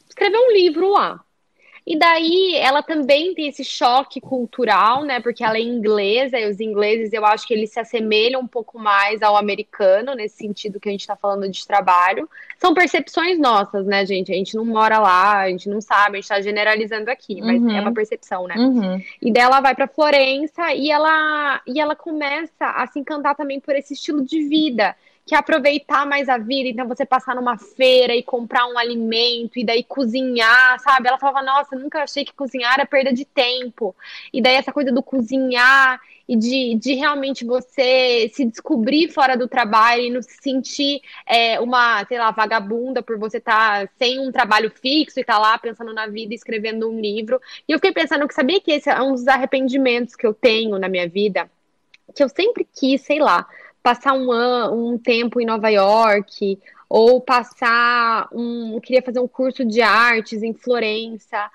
Escreveu 0.08 0.40
um 0.40 0.52
livro 0.52 0.90
lá. 0.90 1.20
E 1.84 1.98
daí 1.98 2.54
ela 2.54 2.82
também 2.82 3.34
tem 3.34 3.48
esse 3.48 3.64
choque 3.64 4.20
cultural, 4.20 5.04
né? 5.04 5.20
Porque 5.20 5.42
ela 5.42 5.56
é 5.56 5.60
inglesa 5.60 6.38
e 6.38 6.48
os 6.48 6.60
ingleses 6.60 7.12
eu 7.12 7.26
acho 7.26 7.46
que 7.46 7.52
eles 7.52 7.70
se 7.70 7.80
assemelham 7.80 8.40
um 8.40 8.46
pouco 8.46 8.78
mais 8.78 9.20
ao 9.20 9.36
americano, 9.36 10.14
nesse 10.14 10.36
sentido 10.36 10.78
que 10.78 10.88
a 10.88 10.92
gente 10.92 11.00
está 11.00 11.16
falando 11.16 11.48
de 11.48 11.66
trabalho. 11.66 12.28
São 12.58 12.72
percepções 12.72 13.38
nossas, 13.38 13.84
né, 13.84 14.06
gente? 14.06 14.30
A 14.32 14.36
gente 14.36 14.54
não 14.54 14.64
mora 14.64 15.00
lá, 15.00 15.40
a 15.40 15.48
gente 15.48 15.68
não 15.68 15.80
sabe, 15.80 16.18
a 16.18 16.20
gente 16.20 16.24
está 16.24 16.40
generalizando 16.40 17.10
aqui, 17.10 17.40
mas 17.40 17.60
uhum. 17.60 17.70
é 17.70 17.80
uma 17.80 17.92
percepção, 17.92 18.46
né? 18.46 18.54
Uhum. 18.56 19.02
E 19.20 19.32
daí 19.32 19.42
ela 19.42 19.60
vai 19.60 19.74
para 19.74 19.88
Florença 19.88 20.72
e 20.72 20.88
ela, 20.88 21.60
e 21.66 21.80
ela 21.80 21.96
começa 21.96 22.66
a 22.66 22.86
se 22.86 23.00
encantar 23.00 23.34
também 23.34 23.58
por 23.58 23.74
esse 23.74 23.94
estilo 23.94 24.24
de 24.24 24.48
vida 24.48 24.94
que 25.24 25.34
aproveitar 25.34 26.04
mais 26.04 26.28
a 26.28 26.36
vida, 26.36 26.68
então 26.68 26.88
você 26.88 27.06
passar 27.06 27.34
numa 27.36 27.56
feira 27.56 28.14
e 28.14 28.22
comprar 28.22 28.66
um 28.66 28.76
alimento 28.76 29.58
e 29.58 29.64
daí 29.64 29.84
cozinhar, 29.84 30.80
sabe? 30.80 31.08
Ela 31.08 31.18
falava, 31.18 31.42
nossa, 31.42 31.76
nunca 31.76 32.02
achei 32.02 32.24
que 32.24 32.32
cozinhar 32.32 32.74
era 32.74 32.86
perda 32.86 33.12
de 33.12 33.24
tempo. 33.24 33.94
E 34.32 34.42
daí 34.42 34.54
essa 34.54 34.72
coisa 34.72 34.90
do 34.90 35.02
cozinhar 35.02 36.00
e 36.28 36.36
de, 36.36 36.74
de 36.74 36.94
realmente 36.94 37.44
você 37.44 38.30
se 38.32 38.44
descobrir 38.44 39.08
fora 39.08 39.36
do 39.36 39.46
trabalho 39.46 40.02
e 40.02 40.10
não 40.10 40.22
se 40.22 40.38
sentir 40.40 41.00
é, 41.26 41.60
uma, 41.60 42.04
sei 42.06 42.18
lá, 42.18 42.30
vagabunda 42.30 43.02
por 43.02 43.16
você 43.16 43.38
estar 43.38 43.86
tá 43.86 43.92
sem 43.98 44.18
um 44.18 44.32
trabalho 44.32 44.70
fixo 44.70 45.18
e 45.18 45.22
estar 45.22 45.34
tá 45.34 45.38
lá 45.38 45.58
pensando 45.58 45.92
na 45.92 46.06
vida 46.08 46.34
escrevendo 46.34 46.90
um 46.90 47.00
livro. 47.00 47.40
E 47.68 47.72
eu 47.72 47.78
fiquei 47.78 47.92
pensando 47.92 48.26
que 48.26 48.34
sabia 48.34 48.60
que 48.60 48.72
esse 48.72 48.90
é 48.90 49.00
um 49.00 49.12
dos 49.12 49.28
arrependimentos 49.28 50.16
que 50.16 50.26
eu 50.26 50.34
tenho 50.34 50.78
na 50.78 50.88
minha 50.88 51.08
vida, 51.08 51.48
que 52.14 52.24
eu 52.24 52.28
sempre 52.28 52.66
quis, 52.72 53.02
sei 53.02 53.20
lá, 53.20 53.46
passar 53.82 54.12
um, 54.14 54.92
um 54.92 54.98
tempo 54.98 55.40
em 55.40 55.46
Nova 55.46 55.68
York, 55.68 56.58
ou 56.88 57.20
passar 57.20 58.28
um. 58.32 58.78
queria 58.80 59.02
fazer 59.02 59.18
um 59.18 59.28
curso 59.28 59.64
de 59.64 59.80
artes 59.80 60.42
em 60.42 60.52
Florença. 60.52 61.50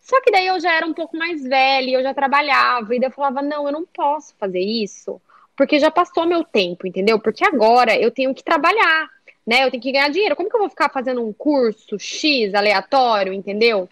Só 0.00 0.20
que 0.20 0.30
daí 0.30 0.46
eu 0.46 0.60
já 0.60 0.72
era 0.74 0.86
um 0.86 0.94
pouco 0.94 1.16
mais 1.16 1.42
velha, 1.42 1.90
eu 1.90 2.02
já 2.02 2.14
trabalhava, 2.14 2.94
e 2.94 3.00
daí 3.00 3.08
eu 3.08 3.12
falava, 3.12 3.42
não, 3.42 3.66
eu 3.66 3.72
não 3.72 3.84
posso 3.84 4.34
fazer 4.38 4.60
isso, 4.60 5.20
porque 5.56 5.80
já 5.80 5.90
passou 5.90 6.26
meu 6.26 6.44
tempo, 6.44 6.86
entendeu? 6.86 7.18
Porque 7.18 7.44
agora 7.44 7.98
eu 7.98 8.10
tenho 8.10 8.34
que 8.34 8.44
trabalhar, 8.44 9.08
né? 9.46 9.64
Eu 9.64 9.70
tenho 9.70 9.82
que 9.82 9.90
ganhar 9.90 10.10
dinheiro. 10.10 10.36
Como 10.36 10.48
que 10.48 10.54
eu 10.54 10.60
vou 10.60 10.70
ficar 10.70 10.90
fazendo 10.90 11.26
um 11.26 11.32
curso 11.32 11.98
X 11.98 12.54
aleatório, 12.54 13.32
entendeu? 13.32 13.88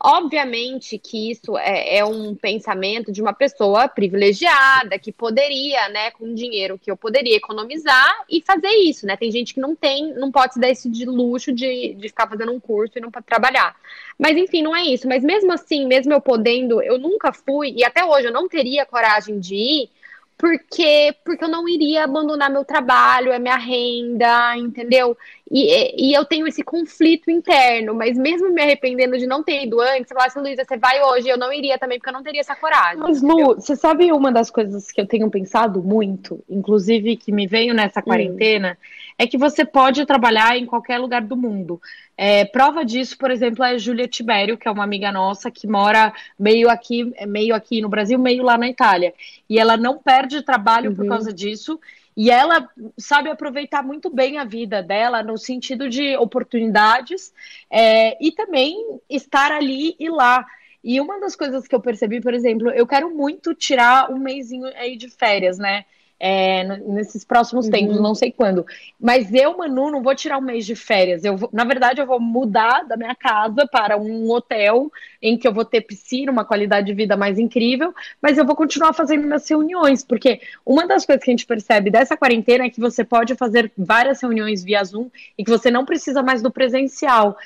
Obviamente 0.00 0.96
que 0.96 1.32
isso 1.32 1.58
é, 1.58 1.98
é, 1.98 2.04
um 2.04 2.32
pensamento 2.32 3.10
de 3.10 3.20
uma 3.20 3.32
pessoa 3.32 3.88
privilegiada, 3.88 4.96
que 4.96 5.10
poderia, 5.10 5.88
né, 5.88 6.12
com 6.12 6.32
dinheiro 6.34 6.78
que 6.78 6.88
eu 6.88 6.96
poderia 6.96 7.36
economizar 7.36 8.24
e 8.30 8.40
fazer 8.40 8.70
isso, 8.70 9.06
né? 9.06 9.16
Tem 9.16 9.30
gente 9.32 9.52
que 9.52 9.60
não 9.60 9.74
tem, 9.74 10.14
não 10.14 10.30
pode 10.30 10.54
se 10.54 10.60
dar 10.60 10.70
esse 10.70 10.88
de 10.88 11.04
luxo 11.04 11.52
de, 11.52 11.94
de 11.94 12.08
ficar 12.08 12.28
fazendo 12.28 12.52
um 12.52 12.60
curso 12.60 12.96
e 12.96 13.00
não 13.00 13.10
trabalhar. 13.10 13.74
Mas 14.16 14.36
enfim, 14.36 14.62
não 14.62 14.74
é 14.74 14.82
isso. 14.82 15.08
Mas 15.08 15.24
mesmo 15.24 15.52
assim, 15.52 15.84
mesmo 15.84 16.12
eu 16.12 16.20
podendo, 16.20 16.80
eu 16.80 16.96
nunca 16.96 17.32
fui, 17.32 17.74
e 17.76 17.84
até 17.84 18.04
hoje 18.04 18.28
eu 18.28 18.32
não 18.32 18.48
teria 18.48 18.86
coragem 18.86 19.40
de 19.40 19.56
ir, 19.56 19.90
porque 20.38 21.16
porque 21.24 21.44
eu 21.44 21.48
não 21.48 21.68
iria 21.68 22.04
abandonar 22.04 22.48
meu 22.48 22.64
trabalho, 22.64 23.32
é 23.32 23.38
minha 23.40 23.56
renda, 23.56 24.56
entendeu? 24.56 25.16
E, 25.50 26.10
e 26.10 26.14
eu 26.14 26.24
tenho 26.24 26.46
esse 26.46 26.62
conflito 26.62 27.30
interno, 27.30 27.94
mas 27.94 28.16
mesmo 28.16 28.50
me 28.50 28.62
arrependendo 28.62 29.18
de 29.18 29.26
não 29.26 29.42
ter 29.42 29.64
ido 29.64 29.80
antes, 29.80 30.08
você 30.08 30.14
fala 30.14 30.26
assim, 30.26 30.40
Luísa, 30.40 30.64
você 30.64 30.76
vai 30.76 31.02
hoje, 31.02 31.28
eu 31.28 31.36
não 31.36 31.52
iria 31.52 31.78
também, 31.78 31.98
porque 31.98 32.10
eu 32.10 32.14
não 32.14 32.22
teria 32.22 32.40
essa 32.40 32.54
coragem. 32.54 32.98
Mas, 32.98 33.20
Lu, 33.20 33.56
você 33.56 33.74
sabe 33.74 34.12
uma 34.12 34.30
das 34.30 34.50
coisas 34.50 34.92
que 34.92 35.00
eu 35.00 35.06
tenho 35.06 35.28
pensado 35.30 35.82
muito, 35.82 36.42
inclusive 36.48 37.16
que 37.16 37.32
me 37.32 37.46
veio 37.46 37.74
nessa 37.74 38.00
hum. 38.00 38.04
quarentena, 38.04 38.78
hum 38.80 39.07
é 39.18 39.26
que 39.26 39.36
você 39.36 39.64
pode 39.64 40.06
trabalhar 40.06 40.56
em 40.56 40.64
qualquer 40.64 40.98
lugar 40.98 41.22
do 41.22 41.36
mundo. 41.36 41.82
É, 42.16 42.44
prova 42.44 42.84
disso, 42.84 43.18
por 43.18 43.32
exemplo, 43.32 43.64
é 43.64 43.70
a 43.70 43.78
Júlia 43.78 44.06
Tibério, 44.06 44.56
que 44.56 44.68
é 44.68 44.70
uma 44.70 44.84
amiga 44.84 45.10
nossa 45.10 45.50
que 45.50 45.66
mora 45.66 46.12
meio 46.38 46.70
aqui, 46.70 47.12
meio 47.26 47.52
aqui 47.52 47.80
no 47.80 47.88
Brasil, 47.88 48.16
meio 48.16 48.44
lá 48.44 48.56
na 48.56 48.68
Itália. 48.68 49.12
E 49.50 49.58
ela 49.58 49.76
não 49.76 49.98
perde 49.98 50.42
trabalho 50.42 50.90
uhum. 50.90 50.96
por 50.96 51.08
causa 51.08 51.32
disso. 51.32 51.80
E 52.16 52.30
ela 52.30 52.68
sabe 52.96 53.28
aproveitar 53.28 53.82
muito 53.82 54.08
bem 54.08 54.38
a 54.38 54.44
vida 54.44 54.82
dela 54.82 55.22
no 55.22 55.36
sentido 55.36 55.88
de 55.88 56.16
oportunidades 56.16 57.32
é, 57.70 58.16
e 58.24 58.32
também 58.32 59.00
estar 59.08 59.52
ali 59.52 59.96
e 59.98 60.08
lá. 60.08 60.46
E 60.82 61.00
uma 61.00 61.20
das 61.20 61.34
coisas 61.34 61.66
que 61.66 61.74
eu 61.74 61.80
percebi, 61.80 62.20
por 62.20 62.34
exemplo, 62.34 62.70
eu 62.70 62.86
quero 62.86 63.10
muito 63.14 63.54
tirar 63.54 64.10
um 64.10 64.18
mêsinho 64.18 64.66
aí 64.76 64.96
de 64.96 65.08
férias, 65.10 65.58
né? 65.58 65.84
É, 66.20 66.64
nesses 66.78 67.24
próximos 67.24 67.66
uhum. 67.66 67.70
tempos, 67.70 68.00
não 68.00 68.14
sei 68.14 68.32
quando. 68.32 68.66
Mas 69.00 69.32
eu, 69.32 69.56
Manu, 69.56 69.90
não 69.90 70.02
vou 70.02 70.14
tirar 70.14 70.38
um 70.38 70.42
mês 70.42 70.66
de 70.66 70.74
férias. 70.74 71.24
Eu 71.24 71.36
vou, 71.36 71.48
na 71.52 71.64
verdade, 71.64 72.00
eu 72.00 72.06
vou 72.06 72.18
mudar 72.18 72.82
da 72.82 72.96
minha 72.96 73.14
casa 73.14 73.66
para 73.66 73.96
um 73.96 74.28
hotel 74.30 74.90
em 75.22 75.36
que 75.36 75.46
eu 75.46 75.52
vou 75.52 75.64
ter 75.64 75.82
piscina, 75.82 76.32
uma 76.32 76.44
qualidade 76.44 76.86
de 76.86 76.94
vida 76.94 77.16
mais 77.16 77.38
incrível, 77.38 77.94
mas 78.20 78.36
eu 78.36 78.44
vou 78.44 78.56
continuar 78.56 78.92
fazendo 78.92 79.26
minhas 79.26 79.48
reuniões, 79.48 80.04
porque 80.04 80.40
uma 80.66 80.86
das 80.86 81.06
coisas 81.06 81.24
que 81.24 81.30
a 81.30 81.32
gente 81.32 81.46
percebe 81.46 81.90
dessa 81.90 82.16
quarentena 82.16 82.64
é 82.64 82.70
que 82.70 82.80
você 82.80 83.04
pode 83.04 83.34
fazer 83.36 83.70
várias 83.76 84.20
reuniões 84.20 84.64
via 84.64 84.82
Zoom 84.82 85.08
e 85.36 85.44
que 85.44 85.50
você 85.50 85.70
não 85.70 85.84
precisa 85.84 86.22
mais 86.22 86.42
do 86.42 86.50
presencial. 86.50 87.36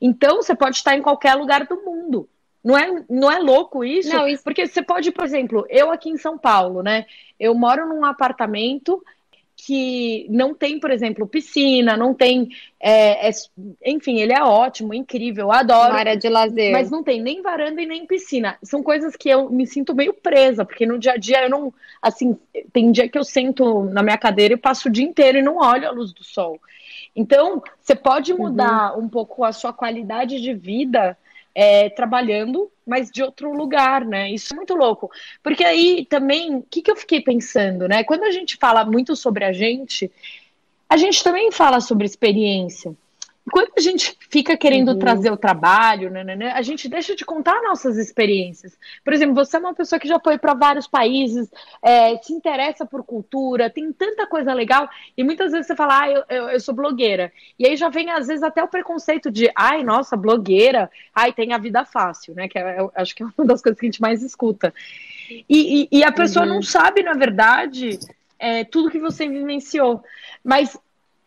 Então, 0.00 0.36
você 0.36 0.54
pode 0.54 0.76
estar 0.76 0.96
em 0.96 1.02
qualquer 1.02 1.34
lugar 1.34 1.66
do 1.66 1.76
mundo. 1.82 2.28
Não 2.62 2.76
é, 2.76 3.04
não 3.08 3.30
é 3.30 3.38
louco 3.38 3.82
isso? 3.82 4.10
Não, 4.10 4.28
isso? 4.28 4.44
Porque 4.44 4.66
você 4.66 4.82
pode, 4.82 5.10
por 5.10 5.24
exemplo, 5.24 5.66
eu 5.70 5.90
aqui 5.90 6.10
em 6.10 6.18
São 6.18 6.36
Paulo, 6.36 6.82
né? 6.82 7.06
Eu 7.38 7.54
moro 7.54 7.88
num 7.88 8.04
apartamento 8.04 9.02
que 9.66 10.26
não 10.30 10.54
tem, 10.54 10.80
por 10.80 10.90
exemplo, 10.90 11.26
piscina, 11.26 11.96
não 11.96 12.14
tem. 12.14 12.48
É, 12.78 13.28
é, 13.28 13.32
enfim, 13.84 14.18
ele 14.18 14.32
é 14.32 14.42
ótimo, 14.42 14.94
incrível, 14.94 15.52
adoro. 15.52 15.90
Uma 15.90 15.98
área 15.98 16.16
de 16.16 16.28
lazer. 16.28 16.72
Mas 16.72 16.90
não 16.90 17.02
tem 17.02 17.20
nem 17.20 17.42
varanda 17.42 17.80
e 17.80 17.86
nem 17.86 18.06
piscina. 18.06 18.56
São 18.62 18.82
coisas 18.82 19.16
que 19.16 19.28
eu 19.28 19.50
me 19.50 19.66
sinto 19.66 19.94
meio 19.94 20.14
presa, 20.14 20.64
porque 20.64 20.86
no 20.86 20.98
dia 20.98 21.12
a 21.12 21.16
dia 21.16 21.42
eu 21.42 21.50
não. 21.50 21.74
Assim, 22.00 22.38
tem 22.72 22.90
dia 22.90 23.08
que 23.08 23.18
eu 23.18 23.24
sento 23.24 23.84
na 23.84 24.02
minha 24.02 24.18
cadeira 24.18 24.54
e 24.54 24.58
passo 24.58 24.88
o 24.88 24.92
dia 24.92 25.04
inteiro 25.04 25.38
e 25.38 25.42
não 25.42 25.56
olho 25.58 25.86
a 25.86 25.92
luz 25.92 26.12
do 26.12 26.24
sol. 26.24 26.58
Então, 27.14 27.62
você 27.80 27.94
pode 27.94 28.32
mudar 28.32 28.96
uhum. 28.96 29.04
um 29.04 29.08
pouco 29.08 29.44
a 29.44 29.52
sua 29.52 29.72
qualidade 29.72 30.40
de 30.40 30.54
vida 30.54 31.16
é, 31.54 31.90
trabalhando, 31.90 32.70
mas 32.86 33.10
de 33.10 33.22
outro 33.22 33.52
lugar, 33.52 34.04
né? 34.04 34.30
Isso 34.30 34.52
é 34.52 34.56
muito 34.56 34.74
louco. 34.74 35.10
Porque 35.42 35.64
aí 35.64 36.06
também, 36.06 36.56
o 36.56 36.62
que, 36.62 36.82
que 36.82 36.90
eu 36.90 36.96
fiquei 36.96 37.20
pensando, 37.20 37.88
né? 37.88 38.04
Quando 38.04 38.24
a 38.24 38.30
gente 38.30 38.56
fala 38.56 38.84
muito 38.84 39.14
sobre 39.16 39.44
a 39.44 39.52
gente, 39.52 40.10
a 40.88 40.96
gente 40.96 41.22
também 41.22 41.50
fala 41.50 41.80
sobre 41.80 42.06
experiência 42.06 42.94
quando 43.50 43.70
a 43.76 43.80
gente 43.80 44.16
fica 44.28 44.56
querendo 44.56 44.92
uhum. 44.92 44.98
trazer 44.98 45.30
o 45.30 45.36
trabalho, 45.36 46.10
né, 46.10 46.24
né, 46.24 46.36
né, 46.36 46.52
a 46.52 46.62
gente 46.62 46.88
deixa 46.88 47.14
de 47.14 47.24
contar 47.24 47.60
nossas 47.62 47.96
experiências. 47.96 48.76
Por 49.04 49.12
exemplo, 49.12 49.34
você 49.34 49.56
é 49.56 49.60
uma 49.60 49.74
pessoa 49.74 49.98
que 49.98 50.08
já 50.08 50.18
foi 50.20 50.38
para 50.38 50.54
vários 50.54 50.86
países, 50.86 51.50
é, 51.82 52.16
se 52.18 52.32
interessa 52.32 52.86
por 52.86 53.04
cultura, 53.04 53.68
tem 53.68 53.92
tanta 53.92 54.26
coisa 54.26 54.54
legal, 54.54 54.88
e 55.16 55.24
muitas 55.24 55.52
vezes 55.52 55.66
você 55.66 55.76
fala, 55.76 56.02
ah, 56.02 56.10
eu, 56.10 56.24
eu, 56.28 56.48
eu, 56.50 56.60
sou 56.60 56.74
blogueira. 56.74 57.32
E 57.58 57.66
aí 57.66 57.76
já 57.76 57.88
vem, 57.88 58.10
às 58.10 58.26
vezes, 58.26 58.42
até 58.42 58.62
o 58.62 58.68
preconceito 58.68 59.30
de, 59.30 59.50
ai, 59.56 59.82
nossa, 59.82 60.16
blogueira, 60.16 60.90
ai, 61.14 61.32
tem 61.32 61.52
a 61.52 61.58
vida 61.58 61.84
fácil, 61.84 62.34
né? 62.34 62.48
Que 62.48 62.58
é, 62.58 62.80
eu, 62.80 62.92
acho 62.94 63.14
que 63.14 63.22
é 63.22 63.26
uma 63.36 63.46
das 63.46 63.60
coisas 63.60 63.78
que 63.78 63.86
a 63.86 63.88
gente 63.88 64.00
mais 64.00 64.22
escuta. 64.22 64.72
E, 65.48 65.88
e, 65.92 65.98
e 65.98 66.04
a 66.04 66.12
pessoa 66.12 66.44
uhum. 66.44 66.54
não 66.54 66.62
sabe, 66.62 67.02
na 67.02 67.14
verdade, 67.14 67.98
é, 68.38 68.64
tudo 68.64 68.90
que 68.90 68.98
você 68.98 69.28
vivenciou. 69.28 70.02
Mas 70.42 70.76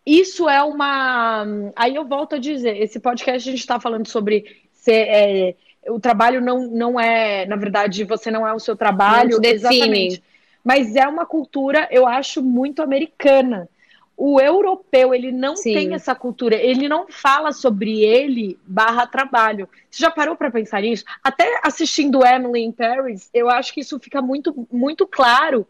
isso 0.06 0.48
é 0.48 0.62
uma. 0.62 1.46
Aí 1.74 1.94
eu 1.94 2.04
volto 2.04 2.34
a 2.34 2.38
dizer: 2.38 2.76
esse 2.80 3.00
podcast 3.00 3.48
a 3.48 3.52
gente 3.52 3.60
está 3.60 3.80
falando 3.80 4.06
sobre 4.06 4.44
ser, 4.72 5.06
é, 5.08 5.54
o 5.88 5.98
trabalho 5.98 6.40
não, 6.40 6.66
não 6.68 7.00
é, 7.00 7.46
na 7.46 7.56
verdade, 7.56 8.04
você 8.04 8.30
não 8.30 8.46
é 8.46 8.52
o 8.52 8.60
seu 8.60 8.76
trabalho, 8.76 9.40
exatamente. 9.42 10.22
Mas 10.62 10.96
é 10.96 11.06
uma 11.06 11.26
cultura, 11.26 11.88
eu 11.90 12.06
acho, 12.06 12.42
muito 12.42 12.82
americana. 12.82 13.68
O 14.16 14.40
europeu, 14.40 15.12
ele 15.12 15.32
não 15.32 15.56
Sim. 15.56 15.74
tem 15.74 15.94
essa 15.94 16.14
cultura, 16.14 16.54
ele 16.54 16.88
não 16.88 17.06
fala 17.08 17.52
sobre 17.52 18.04
ele 18.04 18.58
barra 18.64 19.06
trabalho. 19.06 19.68
Você 19.90 20.02
já 20.02 20.10
parou 20.10 20.36
para 20.36 20.50
pensar 20.50 20.82
nisso? 20.82 21.04
Até 21.22 21.60
assistindo 21.64 22.24
Emily 22.24 22.62
in 22.62 22.72
Paris, 22.72 23.28
eu 23.34 23.50
acho 23.50 23.74
que 23.74 23.80
isso 23.80 23.98
fica 23.98 24.22
muito, 24.22 24.66
muito 24.70 25.06
claro. 25.06 25.66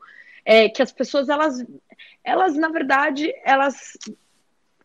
É, 0.46 0.68
que 0.68 0.82
as 0.82 0.92
pessoas, 0.92 1.30
elas, 1.30 1.64
elas, 2.22 2.54
na 2.54 2.68
verdade, 2.68 3.32
elas 3.46 3.96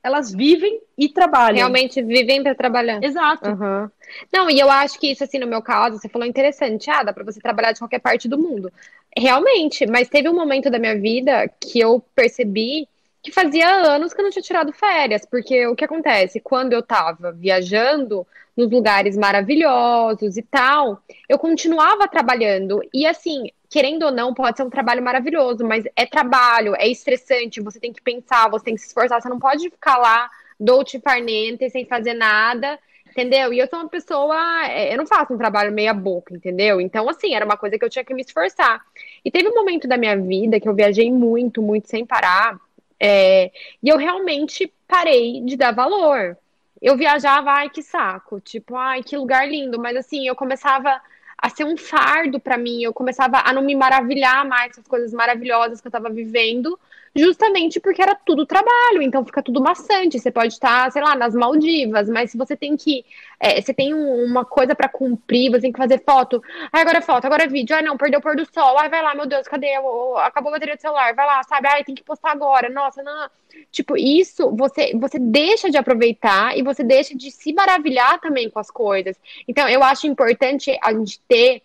elas 0.03 0.31
vivem 0.31 0.79
e 0.97 1.09
trabalham. 1.09 1.57
Realmente 1.57 2.01
vivem 2.01 2.41
para 2.41 2.55
trabalhar. 2.55 3.03
Exato. 3.03 3.49
Uhum. 3.49 3.89
Não, 4.33 4.49
e 4.49 4.59
eu 4.59 4.69
acho 4.69 4.99
que 4.99 5.11
isso, 5.11 5.23
assim, 5.23 5.39
no 5.39 5.47
meu 5.47 5.61
caso, 5.61 5.97
você 5.97 6.09
falou 6.09 6.27
interessante, 6.27 6.89
ah, 6.89 7.03
dá 7.03 7.13
para 7.13 7.23
você 7.23 7.39
trabalhar 7.39 7.73
de 7.73 7.79
qualquer 7.79 7.99
parte 7.99 8.27
do 8.27 8.37
mundo. 8.37 8.71
Realmente, 9.15 9.85
mas 9.85 10.07
teve 10.07 10.29
um 10.29 10.35
momento 10.35 10.69
da 10.69 10.79
minha 10.79 10.99
vida 10.99 11.49
que 11.59 11.79
eu 11.79 12.03
percebi 12.15 12.87
que 13.21 13.31
fazia 13.31 13.69
anos 13.69 14.13
que 14.13 14.21
eu 14.21 14.23
não 14.23 14.31
tinha 14.31 14.41
tirado 14.41 14.71
férias, 14.71 15.25
porque 15.25 15.67
o 15.67 15.75
que 15.75 15.83
acontece? 15.83 16.39
Quando 16.39 16.73
eu 16.73 16.81
tava 16.81 17.31
viajando 17.31 18.25
nos 18.55 18.69
lugares 18.69 19.17
maravilhosos 19.17 20.37
e 20.37 20.41
tal, 20.41 21.01
eu 21.27 21.37
continuava 21.37 22.07
trabalhando. 22.07 22.81
E 22.93 23.05
assim, 23.05 23.49
querendo 23.69 24.03
ou 24.03 24.11
não, 24.11 24.33
pode 24.33 24.57
ser 24.57 24.63
um 24.63 24.69
trabalho 24.69 25.03
maravilhoso, 25.03 25.65
mas 25.65 25.85
é 25.95 26.05
trabalho, 26.05 26.75
é 26.75 26.87
estressante, 26.87 27.61
você 27.61 27.79
tem 27.79 27.93
que 27.93 28.01
pensar, 28.01 28.49
você 28.49 28.65
tem 28.65 28.75
que 28.75 28.81
se 28.81 28.87
esforçar, 28.87 29.21
você 29.21 29.29
não 29.29 29.39
pode 29.39 29.69
ficar 29.69 29.97
lá 29.97 30.29
dolce 30.59 30.99
farnente, 30.99 31.69
sem 31.69 31.85
fazer 31.85 32.13
nada, 32.13 32.77
entendeu? 33.09 33.53
E 33.53 33.59
eu 33.59 33.67
sou 33.67 33.79
uma 33.79 33.87
pessoa, 33.87 34.67
é, 34.67 34.93
eu 34.93 34.97
não 34.97 35.07
faço 35.07 35.33
um 35.33 35.37
trabalho 35.37 35.71
meia 35.71 35.93
boca, 35.93 36.33
entendeu? 36.33 36.81
Então, 36.81 37.07
assim, 37.07 37.33
era 37.33 37.45
uma 37.45 37.55
coisa 37.57 37.77
que 37.77 37.85
eu 37.85 37.89
tinha 37.89 38.03
que 38.03 38.13
me 38.13 38.21
esforçar. 38.21 38.81
E 39.23 39.31
teve 39.31 39.47
um 39.47 39.55
momento 39.55 39.87
da 39.87 39.97
minha 39.97 40.17
vida 40.17 40.59
que 40.59 40.67
eu 40.67 40.75
viajei 40.75 41.11
muito, 41.11 41.61
muito 41.61 41.87
sem 41.87 42.05
parar, 42.05 42.59
é, 42.99 43.51
e 43.81 43.89
eu 43.89 43.97
realmente 43.97 44.71
parei 44.87 45.41
de 45.41 45.55
dar 45.55 45.71
valor. 45.71 46.37
Eu 46.81 46.97
viajava, 46.97 47.51
ai, 47.51 47.69
que 47.69 47.81
saco, 47.81 48.39
tipo, 48.39 48.75
ai, 48.75 49.03
que 49.03 49.17
lugar 49.17 49.47
lindo, 49.47 49.79
mas 49.79 49.97
assim, 49.97 50.27
eu 50.27 50.35
começava 50.35 51.01
a 51.37 51.49
ser 51.49 51.63
um 51.63 51.77
fardo 51.77 52.39
para 52.39 52.57
mim. 52.57 52.83
Eu 52.83 52.93
começava 52.93 53.41
a 53.45 53.53
não 53.53 53.61
me 53.61 53.75
maravilhar 53.75 54.45
mais 54.45 54.73
com 54.75 54.81
as 54.81 54.87
coisas 54.87 55.13
maravilhosas 55.13 55.81
que 55.81 55.87
eu 55.87 55.89
estava 55.89 56.09
vivendo, 56.09 56.77
justamente 57.15 57.79
porque 57.79 58.01
era 58.01 58.15
tudo 58.15 58.45
trabalho, 58.45 59.01
então 59.01 59.25
fica 59.25 59.41
tudo 59.41 59.61
maçante. 59.61 60.19
Você 60.19 60.31
pode 60.31 60.53
estar, 60.53 60.91
sei 60.91 61.01
lá, 61.01 61.15
nas 61.15 61.33
Maldivas, 61.33 62.09
mas 62.09 62.31
se 62.31 62.37
você 62.37 62.55
tem 62.55 62.75
que. 62.75 63.05
É, 63.39 63.61
você 63.61 63.73
tem 63.73 63.93
um, 63.93 64.25
uma 64.25 64.45
coisa 64.45 64.75
para 64.75 64.89
cumprir, 64.89 65.51
você 65.51 65.61
tem 65.61 65.71
que 65.71 65.77
fazer 65.77 66.03
foto. 66.03 66.41
Ai, 66.71 66.81
agora 66.81 66.99
é 66.99 67.01
foto, 67.01 67.25
agora 67.25 67.43
é 67.43 67.47
vídeo. 67.47 67.75
Ai, 67.75 67.81
não, 67.81 67.97
perdeu 67.97 68.19
o 68.19 68.21
pôr 68.21 68.35
do 68.35 68.45
sol. 68.51 68.77
Ai, 68.77 68.89
vai 68.89 69.01
lá, 69.01 69.15
meu 69.15 69.25
Deus, 69.25 69.47
cadê? 69.47 69.73
Acabou 70.17 70.49
a 70.49 70.53
bateria 70.53 70.75
do 70.75 70.81
celular, 70.81 71.13
vai 71.15 71.25
lá, 71.25 71.43
sabe? 71.43 71.67
Ai, 71.67 71.83
tem 71.83 71.95
que 71.95 72.03
postar 72.03 72.31
agora. 72.31 72.69
Nossa, 72.69 73.01
não. 73.03 73.15
não. 73.15 73.29
Tipo, 73.71 73.97
isso 73.97 74.55
você, 74.55 74.91
você 74.95 75.17
deixa 75.19 75.69
de 75.69 75.77
aproveitar 75.77 76.57
e 76.57 76.61
você 76.61 76.83
deixa 76.83 77.15
de 77.15 77.31
se 77.31 77.51
maravilhar 77.53 78.19
também 78.19 78.49
com 78.49 78.59
as 78.59 78.69
coisas. 78.69 79.19
Então, 79.47 79.67
eu 79.67 79.83
acho 79.83 80.07
importante 80.07 80.77
a 80.81 80.93
gente 80.93 81.19
ter 81.27 81.63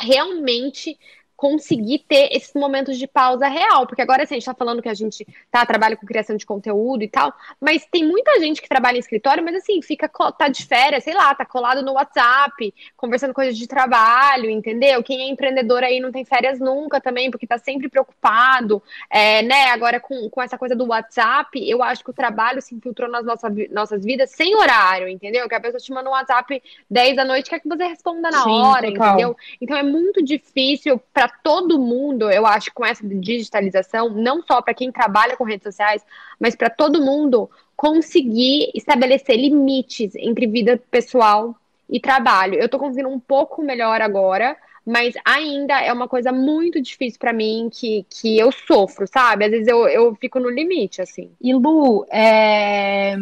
realmente 0.00 0.98
conseguir 1.36 1.98
ter 2.08 2.30
esses 2.32 2.54
momentos 2.54 2.96
de 2.98 3.06
pausa 3.06 3.46
real, 3.46 3.86
porque 3.86 4.00
agora 4.00 4.22
assim, 4.22 4.34
a 4.34 4.38
gente 4.38 4.46
tá 4.46 4.54
falando 4.54 4.80
que 4.80 4.88
a 4.88 4.94
gente 4.94 5.26
tá 5.50 5.66
trabalha 5.66 5.96
com 5.96 6.06
criação 6.06 6.36
de 6.36 6.46
conteúdo 6.46 7.02
e 7.04 7.08
tal, 7.08 7.32
mas 7.60 7.86
tem 7.86 8.04
muita 8.04 8.40
gente 8.40 8.62
que 8.62 8.68
trabalha 8.68 8.96
em 8.96 9.00
escritório, 9.00 9.44
mas 9.44 9.56
assim, 9.56 9.82
fica 9.82 10.08
tá 10.08 10.48
de 10.48 10.64
férias, 10.64 11.04
sei 11.04 11.14
lá, 11.14 11.34
tá 11.34 11.44
colado 11.44 11.82
no 11.82 11.92
WhatsApp, 11.92 12.72
conversando 12.96 13.34
coisas 13.34 13.56
de 13.56 13.66
trabalho, 13.66 14.48
entendeu? 14.48 15.02
Quem 15.02 15.20
é 15.22 15.28
empreendedor 15.28 15.84
aí 15.84 16.00
não 16.00 16.10
tem 16.10 16.24
férias 16.24 16.58
nunca 16.58 17.00
também, 17.00 17.30
porque 17.30 17.46
tá 17.46 17.58
sempre 17.58 17.88
preocupado, 17.88 18.82
é, 19.10 19.42
né? 19.42 19.66
Agora 19.66 20.00
com, 20.00 20.30
com 20.30 20.40
essa 20.40 20.56
coisa 20.56 20.74
do 20.74 20.86
WhatsApp, 20.86 21.68
eu 21.68 21.82
acho 21.82 22.02
que 22.02 22.10
o 22.10 22.14
trabalho 22.14 22.62
se 22.62 22.74
infiltrou 22.74 23.10
nas 23.10 23.24
nossas, 23.24 23.52
nossas 23.70 24.04
vidas 24.04 24.30
sem 24.30 24.56
horário, 24.56 25.06
entendeu? 25.06 25.46
Que 25.48 25.54
a 25.54 25.60
pessoa 25.60 25.80
te 25.80 25.92
manda 25.92 26.08
um 26.08 26.12
WhatsApp 26.12 26.62
10 26.90 27.16
da 27.16 27.24
noite, 27.24 27.50
quer 27.50 27.60
que 27.60 27.68
você 27.68 27.86
responda 27.86 28.30
na 28.30 28.42
Sim, 28.42 28.50
hora, 28.50 28.90
total. 28.90 29.08
entendeu? 29.08 29.36
Então 29.60 29.76
é 29.76 29.82
muito 29.82 30.24
difícil 30.24 31.00
para 31.12 31.25
para 31.26 31.28
todo 31.42 31.78
mundo, 31.78 32.30
eu 32.30 32.46
acho, 32.46 32.72
com 32.72 32.84
essa 32.84 33.04
digitalização, 33.04 34.10
não 34.10 34.42
só 34.42 34.62
para 34.62 34.74
quem 34.74 34.92
trabalha 34.92 35.36
com 35.36 35.44
redes 35.44 35.64
sociais, 35.64 36.04
mas 36.38 36.54
para 36.54 36.70
todo 36.70 37.02
mundo 37.02 37.50
conseguir 37.76 38.70
estabelecer 38.74 39.36
limites 39.36 40.14
entre 40.14 40.46
vida 40.46 40.80
pessoal 40.90 41.56
e 41.90 41.98
trabalho. 41.98 42.54
Eu 42.54 42.66
estou 42.66 42.78
conseguindo 42.78 43.08
um 43.08 43.18
pouco 43.18 43.62
melhor 43.62 44.00
agora, 44.00 44.56
mas 44.84 45.14
ainda 45.24 45.80
é 45.80 45.92
uma 45.92 46.06
coisa 46.06 46.30
muito 46.30 46.80
difícil 46.80 47.18
para 47.18 47.32
mim 47.32 47.68
que, 47.72 48.06
que 48.08 48.38
eu 48.38 48.52
sofro, 48.52 49.06
sabe? 49.06 49.44
Às 49.44 49.50
vezes 49.50 49.68
eu, 49.68 49.88
eu 49.88 50.14
fico 50.14 50.38
no 50.38 50.48
limite, 50.48 51.02
assim. 51.02 51.32
E 51.40 51.52
Lu, 51.52 52.06
é... 52.08 53.16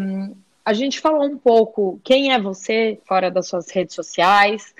a 0.62 0.72
gente 0.74 1.00
falou 1.00 1.24
um 1.24 1.38
pouco 1.38 1.98
quem 2.04 2.32
é 2.32 2.38
você 2.40 2.98
fora 3.06 3.30
das 3.30 3.48
suas 3.48 3.70
redes 3.70 3.94
sociais. 3.94 4.74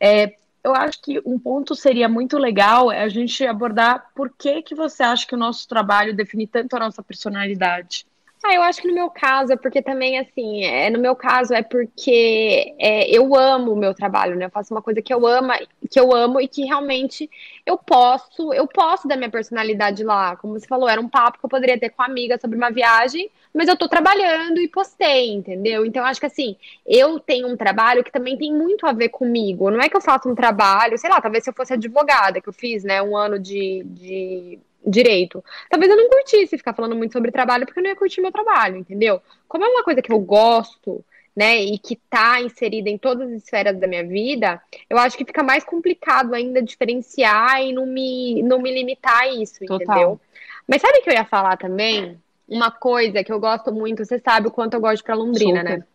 É, 0.00 0.32
eu 0.68 0.74
acho 0.74 1.00
que 1.00 1.20
um 1.24 1.38
ponto 1.38 1.74
seria 1.74 2.08
muito 2.08 2.38
legal 2.38 2.90
é 2.92 3.02
a 3.02 3.08
gente 3.08 3.44
abordar 3.46 4.10
por 4.14 4.30
que 4.30 4.62
que 4.62 4.74
você 4.74 5.02
acha 5.02 5.26
que 5.26 5.34
o 5.34 5.38
nosso 5.38 5.66
trabalho 5.68 6.14
define 6.14 6.46
tanto 6.46 6.76
a 6.76 6.80
nossa 6.80 7.02
personalidade. 7.02 8.06
Ah, 8.42 8.54
eu 8.54 8.62
acho 8.62 8.80
que 8.80 8.88
no 8.88 8.94
meu 8.94 9.10
caso 9.10 9.52
é 9.52 9.56
porque 9.56 9.82
também, 9.82 10.18
assim, 10.18 10.64
é, 10.64 10.88
no 10.90 10.98
meu 10.98 11.16
caso 11.16 11.52
é 11.52 11.62
porque 11.62 12.72
é, 12.78 13.10
eu 13.10 13.34
amo 13.34 13.72
o 13.72 13.76
meu 13.76 13.92
trabalho, 13.92 14.36
né? 14.36 14.46
Eu 14.46 14.50
faço 14.50 14.72
uma 14.72 14.80
coisa 14.80 15.02
que 15.02 15.12
eu 15.12 15.26
amo, 15.26 15.52
que 15.90 15.98
eu 15.98 16.14
amo 16.14 16.40
e 16.40 16.46
que 16.46 16.64
realmente 16.64 17.28
eu 17.66 17.76
posso, 17.76 18.52
eu 18.54 18.66
posso 18.68 19.08
dar 19.08 19.16
minha 19.16 19.30
personalidade 19.30 20.04
lá. 20.04 20.36
Como 20.36 20.58
você 20.58 20.68
falou, 20.68 20.88
era 20.88 21.00
um 21.00 21.08
papo 21.08 21.38
que 21.38 21.44
eu 21.44 21.50
poderia 21.50 21.78
ter 21.78 21.90
com 21.90 22.00
uma 22.00 22.08
amiga 22.08 22.38
sobre 22.40 22.56
uma 22.56 22.70
viagem, 22.70 23.28
mas 23.54 23.68
eu 23.68 23.76
tô 23.76 23.88
trabalhando 23.88 24.60
e 24.60 24.68
postei, 24.68 25.30
entendeu? 25.32 25.84
Então, 25.84 26.04
acho 26.04 26.20
que 26.20 26.26
assim, 26.26 26.56
eu 26.86 27.18
tenho 27.18 27.48
um 27.48 27.56
trabalho 27.56 28.04
que 28.04 28.12
também 28.12 28.36
tem 28.36 28.52
muito 28.52 28.86
a 28.86 28.92
ver 28.92 29.08
comigo. 29.08 29.70
Não 29.70 29.80
é 29.80 29.88
que 29.88 29.96
eu 29.96 30.00
faço 30.00 30.28
um 30.28 30.34
trabalho, 30.34 30.98
sei 30.98 31.10
lá, 31.10 31.20
talvez 31.20 31.44
se 31.44 31.50
eu 31.50 31.54
fosse 31.54 31.72
advogada, 31.72 32.40
que 32.40 32.48
eu 32.48 32.52
fiz, 32.52 32.84
né, 32.84 33.02
um 33.02 33.16
ano 33.16 33.38
de, 33.38 33.82
de 33.84 34.58
direito. 34.86 35.42
Talvez 35.68 35.90
eu 35.90 35.96
não 35.96 36.08
curtisse 36.08 36.58
ficar 36.58 36.74
falando 36.74 36.96
muito 36.96 37.12
sobre 37.12 37.30
trabalho, 37.30 37.66
porque 37.66 37.80
eu 37.80 37.82
não 37.82 37.90
ia 37.90 37.96
curtir 37.96 38.20
meu 38.20 38.32
trabalho, 38.32 38.76
entendeu? 38.76 39.20
Como 39.46 39.64
é 39.64 39.68
uma 39.68 39.82
coisa 39.82 40.02
que 40.02 40.12
eu 40.12 40.18
gosto, 40.20 41.04
né, 41.38 41.60
e 41.62 41.78
que 41.78 41.94
tá 41.94 42.40
inserida 42.40 42.90
em 42.90 42.98
todas 42.98 43.30
as 43.30 43.44
esferas 43.44 43.78
da 43.78 43.86
minha 43.86 44.04
vida, 44.04 44.60
eu 44.90 44.98
acho 44.98 45.16
que 45.16 45.24
fica 45.24 45.42
mais 45.42 45.62
complicado 45.62 46.34
ainda 46.34 46.60
diferenciar 46.60 47.62
e 47.62 47.72
não 47.72 47.86
me, 47.86 48.42
não 48.42 48.60
me 48.60 48.72
limitar 48.72 49.20
a 49.20 49.28
isso, 49.28 49.64
Total. 49.64 49.76
entendeu? 49.76 50.20
Mas 50.66 50.82
sabe 50.82 50.98
o 50.98 51.02
que 51.02 51.10
eu 51.10 51.14
ia 51.14 51.24
falar 51.24 51.56
também? 51.56 52.20
Uma 52.48 52.70
coisa 52.70 53.22
que 53.22 53.32
eu 53.32 53.38
gosto 53.38 53.72
muito, 53.72 54.04
você 54.04 54.18
sabe 54.18 54.48
o 54.48 54.50
quanto 54.50 54.74
eu 54.74 54.80
gosto 54.80 55.04
pra 55.04 55.14
Londrina, 55.14 55.62
né? 55.62 55.70
Super. 55.70 55.78
né? 55.78 55.86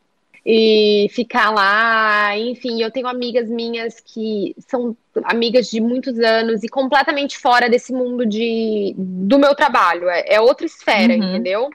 e 0.45 1.07
ficar 1.11 1.49
lá. 1.51 2.37
Enfim, 2.37 2.81
eu 2.81 2.91
tenho 2.91 3.07
amigas 3.07 3.49
minhas 3.49 3.99
que 3.99 4.55
são 4.67 4.95
amigas 5.23 5.69
de 5.69 5.79
muitos 5.79 6.19
anos 6.19 6.63
e 6.63 6.67
completamente 6.67 7.37
fora 7.37 7.69
desse 7.69 7.93
mundo 7.93 8.25
de, 8.25 8.93
do 8.97 9.39
meu 9.39 9.55
trabalho. 9.55 10.09
É, 10.09 10.35
é 10.35 10.41
outra 10.41 10.65
esfera, 10.65 11.13
uhum. 11.13 11.23
entendeu? 11.23 11.69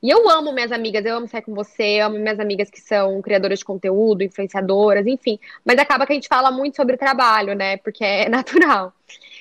E 0.00 0.10
eu 0.10 0.28
amo 0.30 0.52
minhas 0.52 0.70
amigas, 0.70 1.04
eu 1.04 1.16
amo 1.16 1.26
sair 1.26 1.42
com 1.42 1.54
você, 1.54 1.98
amo 1.98 2.18
minhas 2.18 2.38
amigas 2.38 2.70
que 2.70 2.80
são 2.80 3.20
criadoras 3.20 3.58
de 3.58 3.64
conteúdo, 3.64 4.22
influenciadoras, 4.22 5.06
enfim. 5.06 5.38
Mas 5.64 5.76
acaba 5.78 6.06
que 6.06 6.12
a 6.12 6.14
gente 6.14 6.28
fala 6.28 6.52
muito 6.52 6.76
sobre 6.76 6.96
trabalho, 6.96 7.54
né? 7.54 7.76
Porque 7.78 8.04
é 8.04 8.28
natural. 8.30 8.92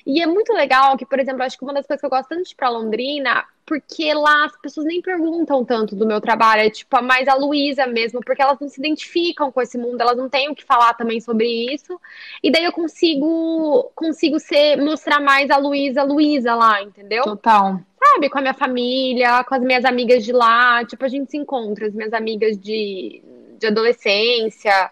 E 0.08 0.22
é 0.22 0.26
muito 0.26 0.54
legal 0.54 0.96
que, 0.96 1.06
por 1.06 1.20
exemplo, 1.20 1.44
acho 1.44 1.58
que 1.58 1.66
uma 1.66 1.74
das 1.74 1.86
coisas 1.86 2.00
que 2.00 2.06
eu 2.06 2.10
gosto 2.10 2.30
tanto 2.30 2.44
de 2.44 2.54
ir 2.54 2.56
pra 2.56 2.70
Londrina, 2.70 3.44
porque 3.66 4.14
lá 4.14 4.46
as 4.46 4.58
pessoas 4.62 4.86
nem 4.88 5.02
perguntam 5.02 5.66
tanto 5.66 5.98
do 5.98 6.08
meu 6.08 6.22
trabalho, 6.22 6.62
é 6.62 6.70
tipo 6.70 7.04
mais 7.04 7.28
a 7.28 7.36
Luísa 7.36 7.86
mesmo, 7.86 8.22
porque 8.26 8.42
elas 8.42 8.58
não 8.58 8.70
se 8.70 8.80
identificam 8.80 9.52
com 9.52 9.62
esse 9.62 9.78
mundo, 9.78 10.00
elas 10.00 10.16
não 10.16 10.30
têm 10.30 10.50
o 10.50 10.56
que 10.56 10.64
falar 10.64 10.94
também 10.94 11.20
sobre 11.20 11.46
isso. 11.74 12.00
E 12.42 12.50
daí 12.50 12.64
eu 12.64 12.72
consigo 12.72 13.92
consigo 13.94 14.40
ser 14.40 14.78
mostrar 14.78 15.20
mais 15.20 15.50
a 15.50 15.58
Luísa, 15.58 16.04
Luísa 16.04 16.56
lá, 16.56 16.82
entendeu? 16.82 17.24
Total. 17.24 17.78
Sabe, 18.02 18.30
com 18.30 18.38
a 18.38 18.42
minha 18.42 18.54
família, 18.54 19.44
com 19.44 19.56
as 19.56 19.62
minhas 19.62 19.84
amigas 19.84 20.24
de 20.24 20.32
lá, 20.32 20.86
tipo 20.86 21.04
a 21.04 21.10
gente 21.10 21.30
se 21.30 21.36
encontra, 21.36 21.86
as 21.86 21.94
minhas 21.94 22.14
amigas 22.14 22.58
de 22.58 23.22
de 23.60 23.68
adolescência, 23.68 24.90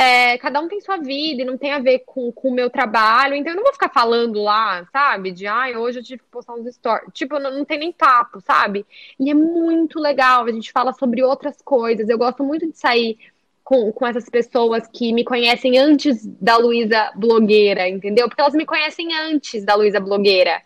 é, 0.00 0.38
cada 0.38 0.58
um 0.62 0.66
tem 0.66 0.80
sua 0.80 0.96
vida 0.96 1.42
e 1.42 1.44
não 1.44 1.58
tem 1.58 1.72
a 1.72 1.78
ver 1.78 2.04
com, 2.06 2.32
com 2.32 2.48
o 2.48 2.54
meu 2.54 2.70
trabalho, 2.70 3.34
então 3.34 3.52
eu 3.52 3.56
não 3.56 3.62
vou 3.62 3.72
ficar 3.74 3.90
falando 3.90 4.42
lá, 4.42 4.86
sabe? 4.90 5.30
De, 5.30 5.46
ai, 5.46 5.76
hoje 5.76 5.98
eu 5.98 6.02
tive 6.02 6.22
que 6.22 6.28
postar 6.30 6.54
uns 6.54 6.74
stories. 6.74 7.12
Tipo, 7.12 7.38
não, 7.38 7.50
não 7.50 7.66
tem 7.66 7.78
nem 7.78 7.92
papo, 7.92 8.40
sabe? 8.40 8.86
E 9.18 9.30
é 9.30 9.34
muito 9.34 10.00
legal, 10.00 10.46
a 10.46 10.50
gente 10.50 10.72
fala 10.72 10.94
sobre 10.94 11.22
outras 11.22 11.60
coisas. 11.60 12.08
Eu 12.08 12.16
gosto 12.16 12.42
muito 12.42 12.66
de 12.66 12.78
sair 12.78 13.18
com, 13.62 13.92
com 13.92 14.06
essas 14.06 14.26
pessoas 14.30 14.86
que 14.90 15.12
me 15.12 15.22
conhecem 15.22 15.76
antes 15.76 16.26
da 16.40 16.56
Luísa 16.56 17.12
blogueira, 17.14 17.86
entendeu? 17.86 18.26
Porque 18.26 18.40
elas 18.40 18.54
me 18.54 18.64
conhecem 18.64 19.14
antes 19.14 19.66
da 19.66 19.74
Luísa 19.74 20.00
blogueira. 20.00 20.62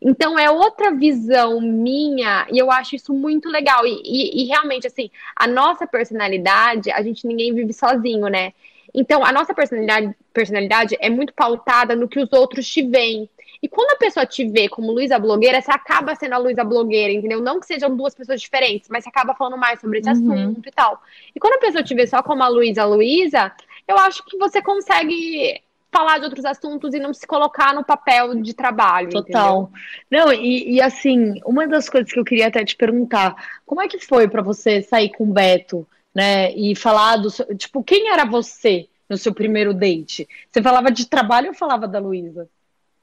Então 0.00 0.38
é 0.38 0.48
outra 0.48 0.92
visão 0.94 1.60
minha 1.60 2.46
e 2.52 2.58
eu 2.58 2.70
acho 2.70 2.94
isso 2.94 3.12
muito 3.12 3.48
legal. 3.48 3.84
E, 3.84 4.00
e, 4.04 4.42
e, 4.42 4.46
realmente, 4.46 4.86
assim, 4.86 5.10
a 5.34 5.48
nossa 5.48 5.88
personalidade, 5.88 6.88
a 6.92 7.02
gente 7.02 7.26
ninguém 7.26 7.52
vive 7.52 7.72
sozinho, 7.72 8.28
né? 8.28 8.52
Então, 8.96 9.22
a 9.22 9.30
nossa 9.30 9.52
personalidade, 9.52 10.16
personalidade 10.32 10.96
é 10.98 11.10
muito 11.10 11.34
pautada 11.34 11.94
no 11.94 12.08
que 12.08 12.18
os 12.18 12.32
outros 12.32 12.66
te 12.66 12.82
veem. 12.82 13.28
E 13.62 13.68
quando 13.68 13.90
a 13.90 13.96
pessoa 13.96 14.24
te 14.24 14.48
vê 14.48 14.70
como 14.70 14.90
Luísa 14.90 15.18
blogueira, 15.18 15.60
você 15.60 15.70
acaba 15.70 16.14
sendo 16.14 16.32
a 16.32 16.38
Luísa 16.38 16.64
blogueira, 16.64 17.12
entendeu? 17.12 17.42
Não 17.42 17.60
que 17.60 17.66
sejam 17.66 17.94
duas 17.94 18.14
pessoas 18.14 18.40
diferentes, 18.40 18.88
mas 18.88 19.04
você 19.04 19.10
acaba 19.10 19.34
falando 19.34 19.58
mais 19.58 19.80
sobre 19.80 19.98
esse 19.98 20.08
uhum. 20.08 20.32
assunto 20.32 20.66
e 20.66 20.72
tal. 20.72 21.02
E 21.34 21.38
quando 21.38 21.54
a 21.54 21.58
pessoa 21.58 21.84
te 21.84 21.94
vê 21.94 22.06
só 22.06 22.22
como 22.22 22.42
a 22.42 22.48
Luísa 22.48 22.84
Luísa, 22.86 23.52
eu 23.86 23.98
acho 23.98 24.24
que 24.24 24.38
você 24.38 24.62
consegue 24.62 25.60
falar 25.92 26.18
de 26.18 26.24
outros 26.24 26.44
assuntos 26.44 26.94
e 26.94 26.98
não 26.98 27.12
se 27.12 27.26
colocar 27.26 27.74
no 27.74 27.84
papel 27.84 28.34
de 28.40 28.54
trabalho. 28.54 29.10
Total. 29.10 29.70
Entendeu? 30.08 30.26
Não, 30.26 30.32
e, 30.32 30.74
e, 30.74 30.80
assim, 30.80 31.40
uma 31.44 31.66
das 31.66 31.88
coisas 31.88 32.10
que 32.10 32.18
eu 32.18 32.24
queria 32.24 32.48
até 32.48 32.64
te 32.64 32.76
perguntar, 32.76 33.34
como 33.64 33.80
é 33.80 33.88
que 33.88 33.98
foi 33.98 34.28
para 34.28 34.42
você 34.42 34.82
sair 34.82 35.10
com 35.10 35.24
o 35.24 35.32
Beto, 35.32 35.86
né? 36.16 36.50
E 36.54 36.74
falar 36.74 37.18
do 37.18 37.28
seu, 37.28 37.54
tipo, 37.58 37.84
quem 37.84 38.08
era 38.08 38.24
você 38.24 38.88
no 39.06 39.18
seu 39.18 39.34
primeiro 39.34 39.74
date? 39.74 40.26
Você 40.50 40.62
falava 40.62 40.90
de 40.90 41.06
trabalho 41.06 41.48
ou 41.48 41.54
falava 41.54 41.86
da 41.86 41.98
Luísa? 41.98 42.48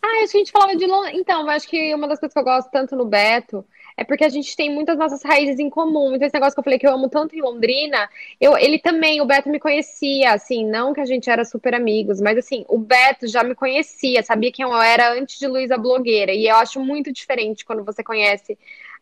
Ah, 0.01 0.23
acho 0.23 0.31
que 0.31 0.37
a 0.37 0.39
gente 0.39 0.51
falava 0.51 0.75
de. 0.75 0.85
Então, 1.13 1.47
acho 1.47 1.67
que 1.67 1.93
uma 1.93 2.07
das 2.07 2.19
coisas 2.19 2.33
que 2.33 2.39
eu 2.39 2.43
gosto 2.43 2.71
tanto 2.71 2.95
no 2.95 3.05
Beto 3.05 3.63
é 3.95 4.03
porque 4.03 4.23
a 4.23 4.29
gente 4.29 4.55
tem 4.55 4.73
muitas 4.73 4.97
nossas 4.97 5.21
raízes 5.23 5.59
em 5.59 5.69
comum. 5.69 6.15
Então, 6.15 6.25
esse 6.25 6.33
negócio 6.33 6.55
que 6.55 6.59
eu 6.59 6.63
falei 6.63 6.79
que 6.79 6.87
eu 6.87 6.91
amo 6.91 7.07
tanto 7.07 7.35
em 7.35 7.41
Londrina, 7.41 8.09
eu, 8.41 8.57
ele 8.57 8.79
também, 8.79 9.21
o 9.21 9.25
Beto 9.25 9.47
me 9.47 9.59
conhecia, 9.59 10.33
assim, 10.33 10.65
não 10.65 10.91
que 10.91 10.99
a 10.99 11.05
gente 11.05 11.29
era 11.29 11.45
super 11.45 11.75
amigos, 11.75 12.19
mas 12.19 12.35
assim, 12.35 12.65
o 12.67 12.79
Beto 12.79 13.27
já 13.27 13.43
me 13.43 13.53
conhecia, 13.53 14.23
sabia 14.23 14.51
quem 14.51 14.65
eu 14.65 14.75
era 14.81 15.13
antes 15.13 15.37
de 15.37 15.47
Luísa 15.47 15.77
Blogueira. 15.77 16.33
E 16.33 16.47
eu 16.47 16.55
acho 16.55 16.79
muito 16.79 17.13
diferente 17.13 17.63
quando 17.63 17.83
você 17.83 18.03
conhece. 18.03 18.57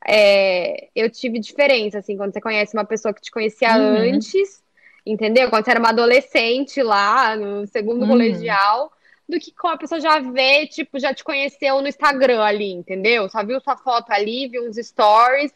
É, 0.08 0.90
eu 0.96 1.10
tive 1.10 1.40
diferença, 1.40 2.00
assim, 2.00 2.18
quando 2.18 2.34
você 2.34 2.42
conhece 2.42 2.76
uma 2.76 2.86
pessoa 2.86 3.14
que 3.14 3.22
te 3.22 3.32
conhecia 3.32 3.78
uhum. 3.78 4.16
antes, 4.16 4.64
entendeu? 5.06 5.50
Quando 5.50 5.66
você 5.66 5.72
era 5.72 5.80
uma 5.80 5.90
adolescente 5.90 6.82
lá, 6.82 7.36
no 7.36 7.68
segundo 7.68 8.02
uhum. 8.02 8.08
colegial 8.10 8.92
do 9.32 9.40
que 9.40 9.52
com 9.54 9.70
a 9.70 9.78
pessoa 9.78 10.02
já 10.02 10.20
vê, 10.20 10.68
tipo, 10.68 11.00
já 11.00 11.14
te 11.14 11.24
conheceu 11.24 11.82
no 11.82 11.88
Instagram 11.88 12.42
ali, 12.42 12.72
entendeu? 12.72 13.30
Só 13.30 13.44
viu 13.44 13.62
sua 13.62 13.78
foto 13.78 14.12
ali, 14.12 14.48
viu 14.48 14.68
uns 14.68 14.76
stories. 14.76 15.54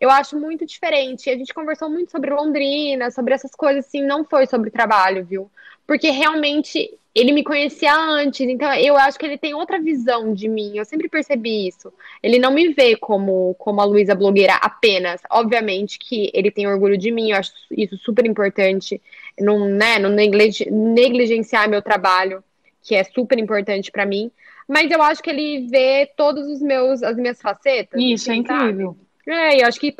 Eu 0.00 0.10
acho 0.10 0.38
muito 0.38 0.64
diferente. 0.64 1.28
A 1.28 1.36
gente 1.36 1.52
conversou 1.52 1.90
muito 1.90 2.10
sobre 2.12 2.30
Londrina, 2.30 3.10
sobre 3.10 3.34
essas 3.34 3.50
coisas, 3.50 3.84
assim, 3.86 4.02
não 4.02 4.24
foi 4.24 4.46
sobre 4.46 4.70
trabalho, 4.70 5.24
viu? 5.24 5.50
Porque 5.86 6.10
realmente 6.10 6.98
ele 7.14 7.32
me 7.32 7.42
conhecia 7.42 7.94
antes, 7.94 8.46
então 8.46 8.70
eu 8.74 8.94
acho 8.94 9.18
que 9.18 9.24
ele 9.24 9.38
tem 9.38 9.54
outra 9.54 9.80
visão 9.80 10.34
de 10.34 10.48
mim. 10.48 10.76
Eu 10.76 10.84
sempre 10.84 11.08
percebi 11.08 11.66
isso. 11.66 11.90
Ele 12.22 12.38
não 12.38 12.52
me 12.52 12.74
vê 12.74 12.94
como, 12.94 13.54
como 13.54 13.80
a 13.80 13.84
Luísa 13.84 14.14
blogueira 14.14 14.54
apenas. 14.56 15.22
Obviamente 15.30 15.98
que 15.98 16.30
ele 16.34 16.50
tem 16.50 16.66
orgulho 16.66 16.98
de 16.98 17.10
mim, 17.10 17.30
eu 17.30 17.38
acho 17.38 17.52
isso 17.70 17.96
super 17.96 18.26
importante. 18.26 19.00
Não, 19.40 19.66
né, 19.66 19.98
não 19.98 20.10
negligenciar 20.10 21.70
meu 21.70 21.80
trabalho 21.80 22.44
que 22.82 22.94
é 22.94 23.02
super 23.02 23.38
importante 23.38 23.90
para 23.90 24.04
mim. 24.04 24.30
Mas 24.68 24.90
eu 24.90 25.00
acho 25.00 25.22
que 25.22 25.30
ele 25.30 25.68
vê 25.68 26.10
todos 26.16 26.46
os 26.48 26.60
meus 26.60 27.02
as 27.02 27.16
minhas 27.16 27.40
facetas. 27.40 27.98
Isso, 27.98 28.30
assim, 28.30 28.40
é 28.40 28.42
incrível. 28.42 28.96
Sabe? 29.24 29.38
É, 29.38 29.62
eu 29.62 29.66
acho 29.66 29.80
que 29.80 29.94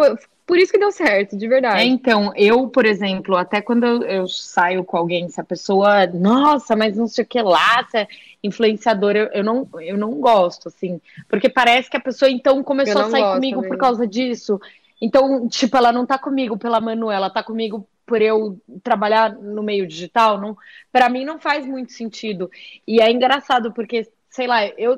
por, 0.47 0.59
isso 0.59 0.73
que 0.73 0.79
deu 0.79 0.93
certo, 0.93 1.37
de 1.37 1.49
verdade. 1.49 1.81
É, 1.81 1.85
então, 1.85 2.33
eu, 2.37 2.69
por 2.69 2.87
exemplo, 2.87 3.37
até 3.37 3.61
quando 3.61 3.85
eu, 3.85 4.03
eu, 4.03 4.29
saio 4.29 4.85
com 4.85 4.97
alguém, 4.97 5.29
se 5.29 5.41
a 5.41 5.45
pessoa, 5.45 6.07
nossa, 6.07 6.77
mas 6.77 6.97
não 6.97 7.07
sei 7.07 7.25
o 7.25 7.27
que 7.27 7.41
lá, 7.43 7.85
se 7.91 7.99
é 7.99 8.09
influenciadora, 8.43 9.19
eu, 9.19 9.27
eu, 9.33 9.45
não, 9.45 9.69
eu 9.81 9.97
não 9.97 10.13
gosto, 10.15 10.69
assim. 10.69 11.01
Porque 11.29 11.49
parece 11.49 11.91
que 11.91 11.97
a 11.97 12.01
pessoa, 12.01 12.31
então, 12.31 12.63
começou 12.63 13.03
a 13.03 13.11
sair 13.11 13.35
comigo 13.35 13.61
mesmo. 13.61 13.75
por 13.75 13.79
causa 13.79 14.07
disso. 14.07 14.61
Então, 15.01 15.49
tipo, 15.49 15.77
ela 15.77 15.93
não 15.93 16.07
tá 16.07 16.19
comigo 16.19 16.57
pela 16.57 16.81
Manuela, 16.81 17.27
ela 17.27 17.31
tá 17.31 17.43
comigo 17.43 17.87
por 18.07 18.23
eu 18.23 18.59
trabalhar 18.83 19.35
no 19.35 19.63
meio 19.63 19.87
digital, 19.87 20.41
não, 20.41 20.57
para 20.93 21.09
mim 21.09 21.25
não 21.25 21.41
faz 21.41 21.67
muito 21.67 21.93
sentido. 21.93 22.49
E 22.87 23.01
é 23.01 23.11
engraçado 23.11 23.73
porque, 23.73 24.09
sei 24.31 24.47
lá, 24.47 24.65
eu 24.65 24.97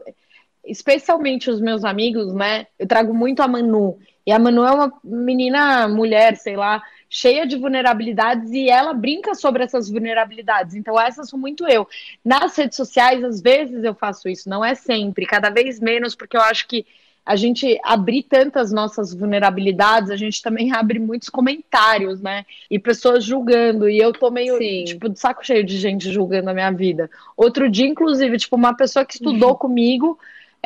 especialmente 0.68 1.50
os 1.50 1.60
meus 1.60 1.84
amigos, 1.84 2.32
né? 2.34 2.66
Eu 2.78 2.86
trago 2.86 3.14
muito 3.14 3.40
a 3.40 3.48
Manu. 3.48 3.98
E 4.26 4.32
a 4.32 4.38
Manu 4.38 4.64
é 4.64 4.72
uma 4.72 4.92
menina, 5.02 5.88
mulher, 5.88 6.36
sei 6.36 6.54
lá, 6.54 6.82
cheia 7.08 7.46
de 7.46 7.56
vulnerabilidades 7.56 8.50
e 8.52 8.68
ela 8.68 8.92
brinca 8.92 9.34
sobre 9.34 9.64
essas 9.64 9.88
vulnerabilidades. 9.88 10.74
Então, 10.74 11.00
essas 11.00 11.30
sou 11.30 11.38
muito 11.38 11.66
eu. 11.66 11.88
Nas 12.24 12.54
redes 12.56 12.76
sociais, 12.76 13.24
às 13.24 13.40
vezes 13.40 13.82
eu 13.82 13.94
faço 13.94 14.28
isso, 14.28 14.48
não 14.48 14.64
é 14.64 14.74
sempre, 14.74 15.24
cada 15.24 15.48
vez 15.48 15.80
menos, 15.80 16.14
porque 16.14 16.36
eu 16.36 16.42
acho 16.42 16.68
que 16.68 16.84
a 17.24 17.36
gente 17.36 17.78
abrir 17.84 18.22
tantas 18.22 18.72
nossas 18.72 19.12
vulnerabilidades, 19.12 20.10
a 20.10 20.16
gente 20.16 20.40
também 20.40 20.72
abre 20.76 20.98
muitos 20.98 21.28
comentários, 21.28 22.22
né? 22.22 22.46
E 22.70 22.78
pessoas 22.78 23.22
julgando. 23.22 23.88
E 23.88 23.98
eu 23.98 24.12
tô 24.12 24.30
meio, 24.30 24.56
Sim. 24.56 24.84
tipo, 24.84 25.10
de 25.10 25.18
saco 25.18 25.44
cheio 25.44 25.62
de 25.62 25.76
gente 25.76 26.10
julgando 26.10 26.48
a 26.48 26.54
minha 26.54 26.70
vida. 26.70 27.10
Outro 27.36 27.70
dia, 27.70 27.86
inclusive, 27.86 28.38
tipo, 28.38 28.56
uma 28.56 28.74
pessoa 28.74 29.04
que 29.04 29.14
estudou 29.14 29.50
uhum. 29.50 29.56
comigo 29.60 30.18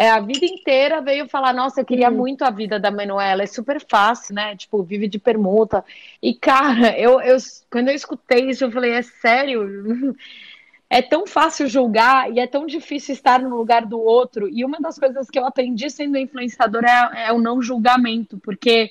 é, 0.02 0.10
a 0.10 0.18
vida 0.18 0.44
inteira 0.44 1.00
veio 1.00 1.28
falar, 1.28 1.52
nossa, 1.52 1.80
eu 1.80 1.84
queria 1.84 2.10
uhum. 2.10 2.16
muito 2.16 2.42
a 2.42 2.50
vida 2.50 2.76
da 2.80 2.90
Manuela, 2.90 3.44
é 3.44 3.46
super 3.46 3.80
fácil, 3.88 4.34
né? 4.34 4.56
Tipo, 4.56 4.82
vive 4.82 5.06
de 5.06 5.16
permuta. 5.16 5.84
E, 6.20 6.34
cara, 6.34 6.98
eu, 6.98 7.20
eu 7.20 7.36
quando 7.70 7.88
eu 7.88 7.94
escutei 7.94 8.50
isso, 8.50 8.64
eu 8.64 8.72
falei, 8.72 8.94
é 8.94 9.02
sério? 9.02 10.16
é 10.90 11.00
tão 11.00 11.24
fácil 11.24 11.68
julgar 11.68 12.32
e 12.32 12.40
é 12.40 12.48
tão 12.48 12.66
difícil 12.66 13.14
estar 13.14 13.38
no 13.40 13.56
lugar 13.56 13.86
do 13.86 14.00
outro. 14.00 14.48
E 14.48 14.64
uma 14.64 14.80
das 14.80 14.98
coisas 14.98 15.30
que 15.30 15.38
eu 15.38 15.46
aprendi 15.46 15.88
sendo 15.88 16.18
influenciadora 16.18 17.12
é, 17.14 17.28
é 17.28 17.32
o 17.32 17.38
não 17.38 17.62
julgamento, 17.62 18.38
porque, 18.38 18.90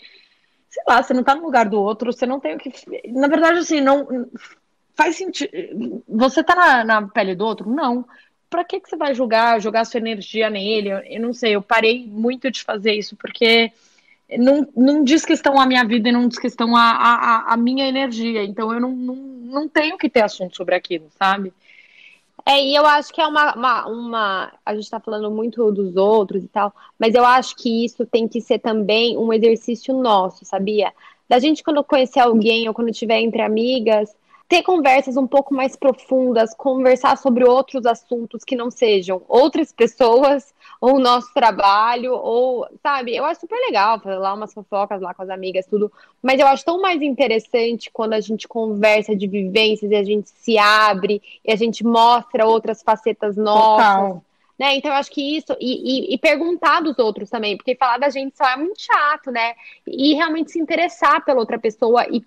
sei 0.69 0.83
lá, 0.87 1.03
você 1.03 1.13
não 1.13 1.19
está 1.19 1.35
no 1.35 1.43
lugar 1.43 1.67
do 1.67 1.77
outro, 1.77 2.13
você 2.13 2.25
não 2.25 2.39
tem 2.39 2.55
o 2.55 2.57
que. 2.57 2.71
Na 3.11 3.27
verdade, 3.27 3.59
assim, 3.59 3.81
não 3.81 4.07
faz 4.95 5.17
sentido. 5.17 6.01
Você 6.07 6.39
está 6.39 6.55
na, 6.55 6.83
na, 6.85 7.07
pele 7.09 7.35
do 7.35 7.45
outro? 7.45 7.69
Não. 7.69 8.05
Para 8.51 8.65
que, 8.65 8.81
que 8.81 8.89
você 8.89 8.97
vai 8.97 9.15
julgar, 9.15 9.61
jogar 9.61 9.85
sua 9.85 9.99
energia 9.99 10.49
nele? 10.49 10.89
Eu, 10.89 10.97
eu 10.97 11.21
não 11.21 11.33
sei, 11.33 11.55
eu 11.55 11.61
parei 11.61 12.05
muito 12.05 12.51
de 12.51 12.61
fazer 12.61 12.91
isso, 12.93 13.15
porque 13.15 13.71
não, 14.37 14.67
não 14.75 15.03
diz 15.05 15.23
que 15.23 15.31
estão 15.31 15.57
a 15.57 15.65
minha 15.65 15.85
vida 15.85 16.09
e 16.09 16.11
não 16.11 16.27
diz 16.27 16.37
que 16.37 16.47
estão 16.47 16.75
a, 16.75 16.91
a, 16.91 17.53
a 17.53 17.57
minha 17.57 17.87
energia. 17.87 18.43
Então 18.43 18.73
eu 18.73 18.81
não, 18.81 18.91
não, 18.91 19.15
não 19.15 19.69
tenho 19.69 19.97
que 19.97 20.09
ter 20.09 20.21
assunto 20.21 20.57
sobre 20.57 20.75
aquilo, 20.75 21.07
sabe? 21.17 21.53
É, 22.45 22.61
e 22.61 22.75
eu 22.75 22.85
acho 22.85 23.13
que 23.13 23.21
é 23.21 23.25
uma, 23.25 23.55
uma, 23.55 23.87
uma, 23.87 24.53
A 24.65 24.75
gente 24.75 24.89
tá 24.89 24.99
falando 24.99 25.31
muito 25.31 25.71
dos 25.71 25.95
outros 25.95 26.43
e 26.43 26.47
tal, 26.49 26.73
mas 26.99 27.15
eu 27.15 27.23
acho 27.23 27.55
que 27.55 27.85
isso 27.85 28.05
tem 28.05 28.27
que 28.27 28.41
ser 28.41 28.59
também 28.59 29.17
um 29.17 29.31
exercício 29.31 29.93
nosso, 29.93 30.43
sabia? 30.43 30.91
Da 31.29 31.39
gente, 31.39 31.63
quando 31.63 31.81
conhecer 31.85 32.19
alguém 32.19 32.67
ou 32.67 32.73
quando 32.73 32.89
estiver 32.89 33.21
entre 33.21 33.41
amigas, 33.41 34.13
ter 34.51 34.63
conversas 34.63 35.15
um 35.15 35.25
pouco 35.25 35.53
mais 35.53 35.77
profundas, 35.77 36.53
conversar 36.53 37.17
sobre 37.17 37.45
outros 37.45 37.85
assuntos 37.85 38.43
que 38.43 38.53
não 38.53 38.69
sejam 38.69 39.21
outras 39.25 39.71
pessoas 39.71 40.53
ou 40.81 40.97
o 40.97 40.99
nosso 40.99 41.33
trabalho, 41.33 42.11
ou, 42.11 42.67
sabe, 42.83 43.15
eu 43.15 43.23
acho 43.23 43.39
super 43.39 43.55
legal 43.55 43.97
fazer 44.01 44.17
lá 44.17 44.33
umas 44.33 44.53
fofocas 44.53 45.01
lá 45.01 45.13
com 45.13 45.23
as 45.23 45.29
amigas, 45.29 45.65
tudo, 45.67 45.89
mas 46.21 46.37
eu 46.37 46.47
acho 46.47 46.65
tão 46.65 46.81
mais 46.81 47.01
interessante 47.01 47.89
quando 47.93 48.11
a 48.11 48.19
gente 48.19 48.45
conversa 48.45 49.15
de 49.15 49.25
vivências 49.25 49.89
e 49.89 49.95
a 49.95 50.03
gente 50.03 50.29
se 50.29 50.57
abre 50.57 51.21
e 51.45 51.49
a 51.49 51.55
gente 51.55 51.85
mostra 51.85 52.45
outras 52.45 52.83
facetas 52.83 53.37
nossas. 53.37 53.87
Total. 53.87 54.23
Né? 54.59 54.75
Então, 54.75 54.91
eu 54.91 54.97
acho 54.97 55.11
que 55.11 55.37
isso, 55.37 55.55
e, 55.61 56.11
e, 56.11 56.13
e, 56.13 56.17
perguntar 56.17 56.81
dos 56.81 56.99
outros 56.99 57.29
também, 57.29 57.55
porque 57.55 57.73
falar 57.73 57.97
da 57.99 58.09
gente 58.09 58.37
só 58.37 58.45
é 58.49 58.57
muito 58.57 58.81
chato, 58.81 59.31
né? 59.31 59.55
E 59.87 60.13
realmente 60.13 60.51
se 60.51 60.59
interessar 60.59 61.23
pela 61.23 61.39
outra 61.39 61.57
pessoa 61.57 62.05
e 62.11 62.21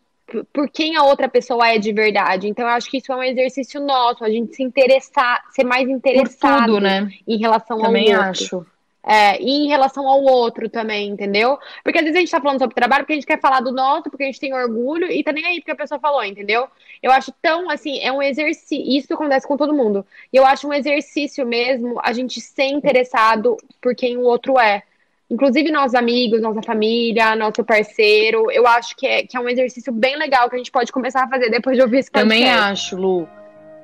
por 0.53 0.69
quem 0.69 0.97
a 0.97 1.03
outra 1.03 1.29
pessoa 1.29 1.69
é 1.69 1.79
de 1.79 1.93
verdade. 1.93 2.49
Então, 2.49 2.65
eu 2.65 2.73
acho 2.73 2.91
que 2.91 2.99
isso 2.99 3.13
é 3.13 3.17
um 3.17 3.23
exercício 3.23 3.81
nosso, 3.81 4.25
a 4.25 4.31
gente 4.31 4.57
se 4.57 4.63
interessar, 4.63 5.43
ser 5.51 5.65
mais 5.65 5.89
interessado 5.89 6.67
tudo, 6.67 6.81
né? 6.81 7.11
em 7.27 7.37
relação 7.39 7.79
também 7.81 8.13
ao 8.13 8.29
outro. 8.29 8.31
acho. 8.31 8.67
É, 9.07 9.39
e 9.39 9.67
em 9.67 9.69
relação 9.69 10.09
ao 10.09 10.23
outro 10.23 10.67
também, 10.67 11.11
entendeu? 11.11 11.59
Porque 11.83 11.99
às 11.99 12.05
vezes 12.05 12.17
a 12.17 12.21
gente 12.21 12.31
tá 12.31 12.41
falando 12.41 12.59
sobre 12.59 12.75
trabalho 12.75 13.03
porque 13.03 13.13
a 13.13 13.17
gente 13.17 13.27
quer 13.27 13.39
falar 13.39 13.61
do 13.61 13.71
nosso, 13.71 14.05
porque 14.05 14.23
a 14.23 14.27
gente 14.27 14.41
tem 14.41 14.55
orgulho 14.55 15.13
e 15.13 15.23
tá 15.23 15.31
nem 15.31 15.45
aí 15.45 15.61
porque 15.61 15.73
a 15.73 15.77
pessoa 15.77 16.01
falou, 16.01 16.25
entendeu? 16.25 16.67
Eu 17.03 17.13
acho 17.13 17.31
tão, 17.43 17.69
assim, 17.69 18.01
é 18.01 18.11
um 18.11 18.23
exercício, 18.23 18.83
isso 18.83 19.13
acontece 19.13 19.47
com 19.47 19.59
todo 19.59 19.75
mundo. 19.75 20.07
E 20.33 20.37
eu 20.37 20.47
acho 20.47 20.67
um 20.67 20.73
exercício 20.73 21.47
mesmo 21.47 22.01
a 22.03 22.15
gente 22.15 22.41
ser 22.41 22.69
interessado 22.69 23.59
por 23.79 23.95
quem 23.95 24.17
o 24.17 24.23
outro 24.23 24.59
é 24.59 24.83
inclusive 25.31 25.71
nossos 25.71 25.95
amigos, 25.95 26.41
nossa 26.41 26.63
família, 26.63 27.35
nosso 27.37 27.65
parceiro. 27.65 28.51
Eu 28.51 28.67
acho 28.67 28.97
que 28.97 29.07
é, 29.07 29.23
que 29.23 29.37
é 29.37 29.41
um 29.41 29.49
exercício 29.49 29.93
bem 29.93 30.17
legal 30.17 30.49
que 30.49 30.57
a 30.57 30.59
gente 30.59 30.71
pode 30.71 30.93
começar 30.93 31.25
a 31.25 31.29
fazer 31.29 31.51
depois 31.51 31.77
de 31.77 31.83
ouvir 31.83 31.99
esse 31.99 32.11
podcast. 32.11 32.41
Também 32.41 32.53
acho, 32.53 32.97
Lu. 32.97 33.29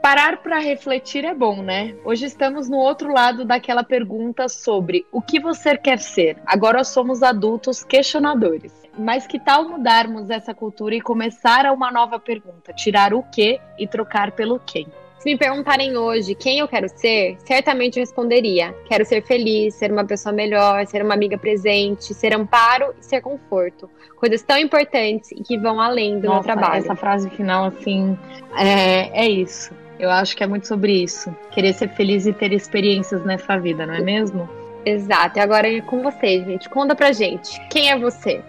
Parar 0.02 0.38
para 0.38 0.58
refletir 0.58 1.26
é 1.26 1.34
bom, 1.34 1.62
né? 1.62 1.94
Hoje 2.04 2.24
estamos 2.24 2.70
no 2.70 2.78
outro 2.78 3.12
lado 3.12 3.44
daquela 3.44 3.84
pergunta 3.84 4.48
sobre 4.48 5.04
o 5.12 5.20
que 5.20 5.38
você 5.38 5.76
quer 5.76 5.98
ser. 5.98 6.38
Agora 6.46 6.82
somos 6.84 7.22
adultos 7.22 7.84
questionadores. 7.84 8.72
Mas 8.98 9.26
que 9.26 9.38
tal 9.38 9.68
mudarmos 9.68 10.30
essa 10.30 10.54
cultura 10.54 10.94
e 10.94 11.00
começar 11.00 11.66
a 11.66 11.72
uma 11.72 11.90
nova 11.92 12.18
pergunta? 12.18 12.72
Tirar 12.72 13.12
o 13.12 13.22
que 13.22 13.60
e 13.78 13.86
trocar 13.86 14.32
pelo 14.32 14.58
quem? 14.58 14.86
Se 15.20 15.30
me 15.30 15.36
perguntarem 15.36 15.98
hoje 15.98 16.34
quem 16.34 16.60
eu 16.60 16.66
quero 16.66 16.88
ser, 16.88 17.36
certamente 17.44 17.98
eu 17.98 18.02
responderia: 18.02 18.74
quero 18.86 19.04
ser 19.04 19.22
feliz, 19.22 19.74
ser 19.74 19.92
uma 19.92 20.04
pessoa 20.04 20.32
melhor, 20.32 20.86
ser 20.86 21.04
uma 21.04 21.12
amiga 21.12 21.36
presente, 21.36 22.14
ser 22.14 22.34
amparo 22.34 22.94
e 22.98 23.04
ser 23.04 23.20
conforto. 23.20 23.88
Coisas 24.16 24.42
tão 24.42 24.56
importantes 24.56 25.30
e 25.32 25.42
que 25.42 25.58
vão 25.58 25.78
além 25.78 26.18
do 26.18 26.28
Nossa, 26.28 26.34
meu 26.36 26.42
trabalho. 26.42 26.78
Essa 26.78 26.96
frase 26.96 27.28
final, 27.30 27.66
assim, 27.66 28.18
é, 28.56 29.24
é 29.24 29.28
isso. 29.28 29.74
Eu 29.98 30.08
acho 30.08 30.34
que 30.34 30.42
é 30.42 30.46
muito 30.46 30.66
sobre 30.66 31.02
isso. 31.02 31.34
Querer 31.50 31.74
ser 31.74 31.90
feliz 31.90 32.26
e 32.26 32.32
ter 32.32 32.54
experiências 32.54 33.22
nessa 33.22 33.58
vida, 33.58 33.84
não 33.84 33.92
é 33.92 34.00
mesmo? 34.00 34.48
Exato. 34.86 35.38
E 35.38 35.42
agora 35.42 35.70
é 35.70 35.82
com 35.82 36.02
vocês, 36.02 36.46
gente. 36.46 36.66
Conta 36.70 36.94
pra 36.94 37.12
gente. 37.12 37.60
Quem 37.68 37.90
é 37.90 37.98
você? 37.98 38.40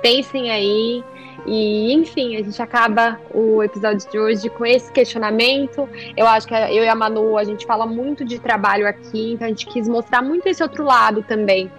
Pensem 0.00 0.52
aí 0.52 1.02
e, 1.46 1.92
enfim, 1.92 2.36
a 2.36 2.42
gente 2.42 2.60
acaba 2.60 3.20
o 3.32 3.62
episódio 3.62 4.08
de 4.10 4.18
hoje 4.18 4.48
com 4.48 4.64
esse 4.64 4.90
questionamento. 4.90 5.88
Eu 6.16 6.26
acho 6.26 6.46
que 6.46 6.54
eu 6.54 6.84
e 6.84 6.88
a 6.88 6.94
Manu, 6.94 7.36
a 7.36 7.44
gente 7.44 7.66
fala 7.66 7.86
muito 7.86 8.24
de 8.24 8.38
trabalho 8.38 8.86
aqui, 8.86 9.32
então 9.32 9.46
a 9.46 9.50
gente 9.50 9.66
quis 9.66 9.88
mostrar 9.88 10.22
muito 10.22 10.46
esse 10.46 10.62
outro 10.62 10.84
lado 10.84 11.22
também, 11.22 11.70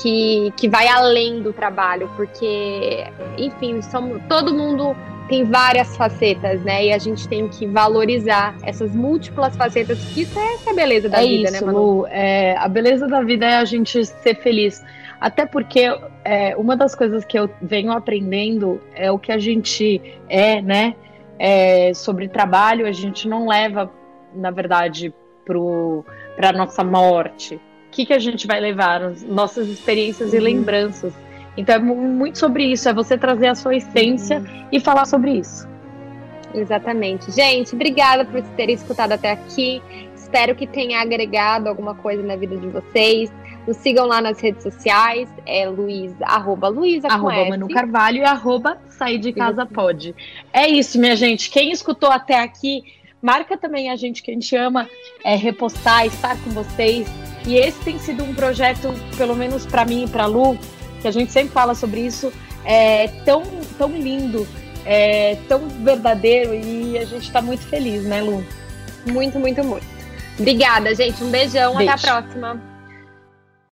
que, 0.00 0.52
que 0.56 0.68
vai 0.68 0.88
além 0.88 1.42
do 1.42 1.52
trabalho, 1.52 2.10
porque, 2.16 3.06
enfim, 3.38 3.80
somos, 3.82 4.20
todo 4.28 4.54
mundo 4.54 4.96
tem 5.28 5.44
várias 5.44 5.96
facetas, 5.96 6.62
né? 6.62 6.86
E 6.86 6.92
a 6.92 6.98
gente 6.98 7.26
tem 7.28 7.48
que 7.48 7.66
valorizar 7.66 8.54
essas 8.62 8.94
múltiplas 8.94 9.56
facetas, 9.56 9.98
que 10.12 10.22
isso 10.22 10.38
é, 10.38 10.70
a 10.70 10.74
beleza 10.74 11.08
da 11.08 11.22
é 11.22 11.26
vida, 11.26 11.48
isso, 11.48 11.52
né, 11.52 11.60
Manu? 11.60 11.78
Lu, 11.78 12.06
é, 12.08 12.56
a 12.58 12.68
beleza 12.68 13.06
da 13.06 13.22
vida 13.22 13.46
é 13.46 13.56
a 13.56 13.64
gente 13.64 14.04
ser 14.04 14.34
feliz. 14.36 14.82
Até 15.22 15.46
porque 15.46 15.82
é, 16.24 16.56
uma 16.56 16.76
das 16.76 16.96
coisas 16.96 17.24
que 17.24 17.38
eu 17.38 17.48
venho 17.62 17.92
aprendendo 17.92 18.80
é 18.92 19.08
o 19.08 19.16
que 19.20 19.30
a 19.30 19.38
gente 19.38 20.02
é, 20.28 20.60
né? 20.60 20.96
É, 21.38 21.94
sobre 21.94 22.26
trabalho, 22.26 22.88
a 22.88 22.90
gente 22.90 23.28
não 23.28 23.46
leva, 23.46 23.88
na 24.34 24.50
verdade, 24.50 25.14
para 25.44 26.48
a 26.48 26.52
nossa 26.52 26.82
morte. 26.82 27.54
O 27.54 27.60
que, 27.92 28.04
que 28.04 28.12
a 28.12 28.18
gente 28.18 28.48
vai 28.48 28.58
levar? 28.58 29.12
Nossas 29.28 29.68
experiências 29.68 30.30
uhum. 30.30 30.38
e 30.38 30.40
lembranças. 30.40 31.14
Então 31.56 31.76
é 31.76 31.78
muito 31.78 32.40
sobre 32.40 32.64
isso, 32.64 32.88
é 32.88 32.92
você 32.92 33.16
trazer 33.16 33.46
a 33.46 33.54
sua 33.54 33.76
essência 33.76 34.38
uhum. 34.38 34.66
e 34.72 34.80
falar 34.80 35.04
sobre 35.04 35.34
isso. 35.34 35.68
Exatamente. 36.52 37.30
Gente, 37.30 37.76
obrigada 37.76 38.24
por 38.24 38.42
terem 38.56 38.74
escutado 38.74 39.12
até 39.12 39.30
aqui. 39.30 39.80
Espero 40.16 40.56
que 40.56 40.66
tenha 40.66 41.00
agregado 41.00 41.68
alguma 41.68 41.94
coisa 41.94 42.24
na 42.24 42.34
vida 42.34 42.56
de 42.56 42.66
vocês. 42.66 43.30
Nos 43.66 43.76
sigam 43.76 44.06
lá 44.06 44.20
nas 44.20 44.40
redes 44.40 44.62
sociais, 44.62 45.28
é 45.46 45.68
Luiz, 45.68 46.12
arroba 46.22 46.68
Luísa 46.68 47.06
arroba 47.06 47.44
Manu 47.48 47.68
Carvalho 47.68 48.18
e 48.18 48.24
arroba 48.24 48.76
Sair 48.88 49.18
de 49.18 49.32
Casa 49.32 49.64
Pode. 49.64 50.14
É 50.52 50.68
isso, 50.68 50.98
minha 50.98 51.14
gente. 51.14 51.48
Quem 51.48 51.70
escutou 51.70 52.10
até 52.10 52.40
aqui, 52.40 52.82
marca 53.22 53.56
também 53.56 53.88
a 53.88 53.96
gente 53.96 54.20
que 54.22 54.32
a 54.32 54.34
gente 54.34 54.56
ama 54.56 54.88
é, 55.24 55.36
repostar, 55.36 56.04
estar 56.06 56.36
com 56.42 56.50
vocês. 56.50 57.06
E 57.46 57.54
esse 57.54 57.78
tem 57.84 57.98
sido 57.98 58.24
um 58.24 58.34
projeto, 58.34 58.88
pelo 59.16 59.36
menos 59.36 59.64
para 59.64 59.84
mim 59.84 60.04
e 60.04 60.08
para 60.08 60.26
Lu, 60.26 60.58
que 61.00 61.06
a 61.06 61.12
gente 61.12 61.30
sempre 61.30 61.52
fala 61.52 61.74
sobre 61.74 62.00
isso, 62.00 62.32
é 62.64 63.08
tão, 63.24 63.42
tão 63.78 63.90
lindo, 63.90 64.46
é 64.84 65.36
tão 65.48 65.68
verdadeiro 65.68 66.54
e 66.54 66.98
a 66.98 67.04
gente 67.04 67.22
está 67.24 67.40
muito 67.40 67.64
feliz, 67.66 68.04
né, 68.04 68.22
Lu? 68.22 68.44
Muito, 69.06 69.38
muito, 69.38 69.62
muito. 69.64 69.86
Obrigada, 70.38 70.94
gente. 70.94 71.22
Um 71.22 71.30
beijão. 71.30 71.76
Beijo. 71.76 71.92
Até 71.92 72.08
a 72.08 72.20
próxima. 72.20 72.71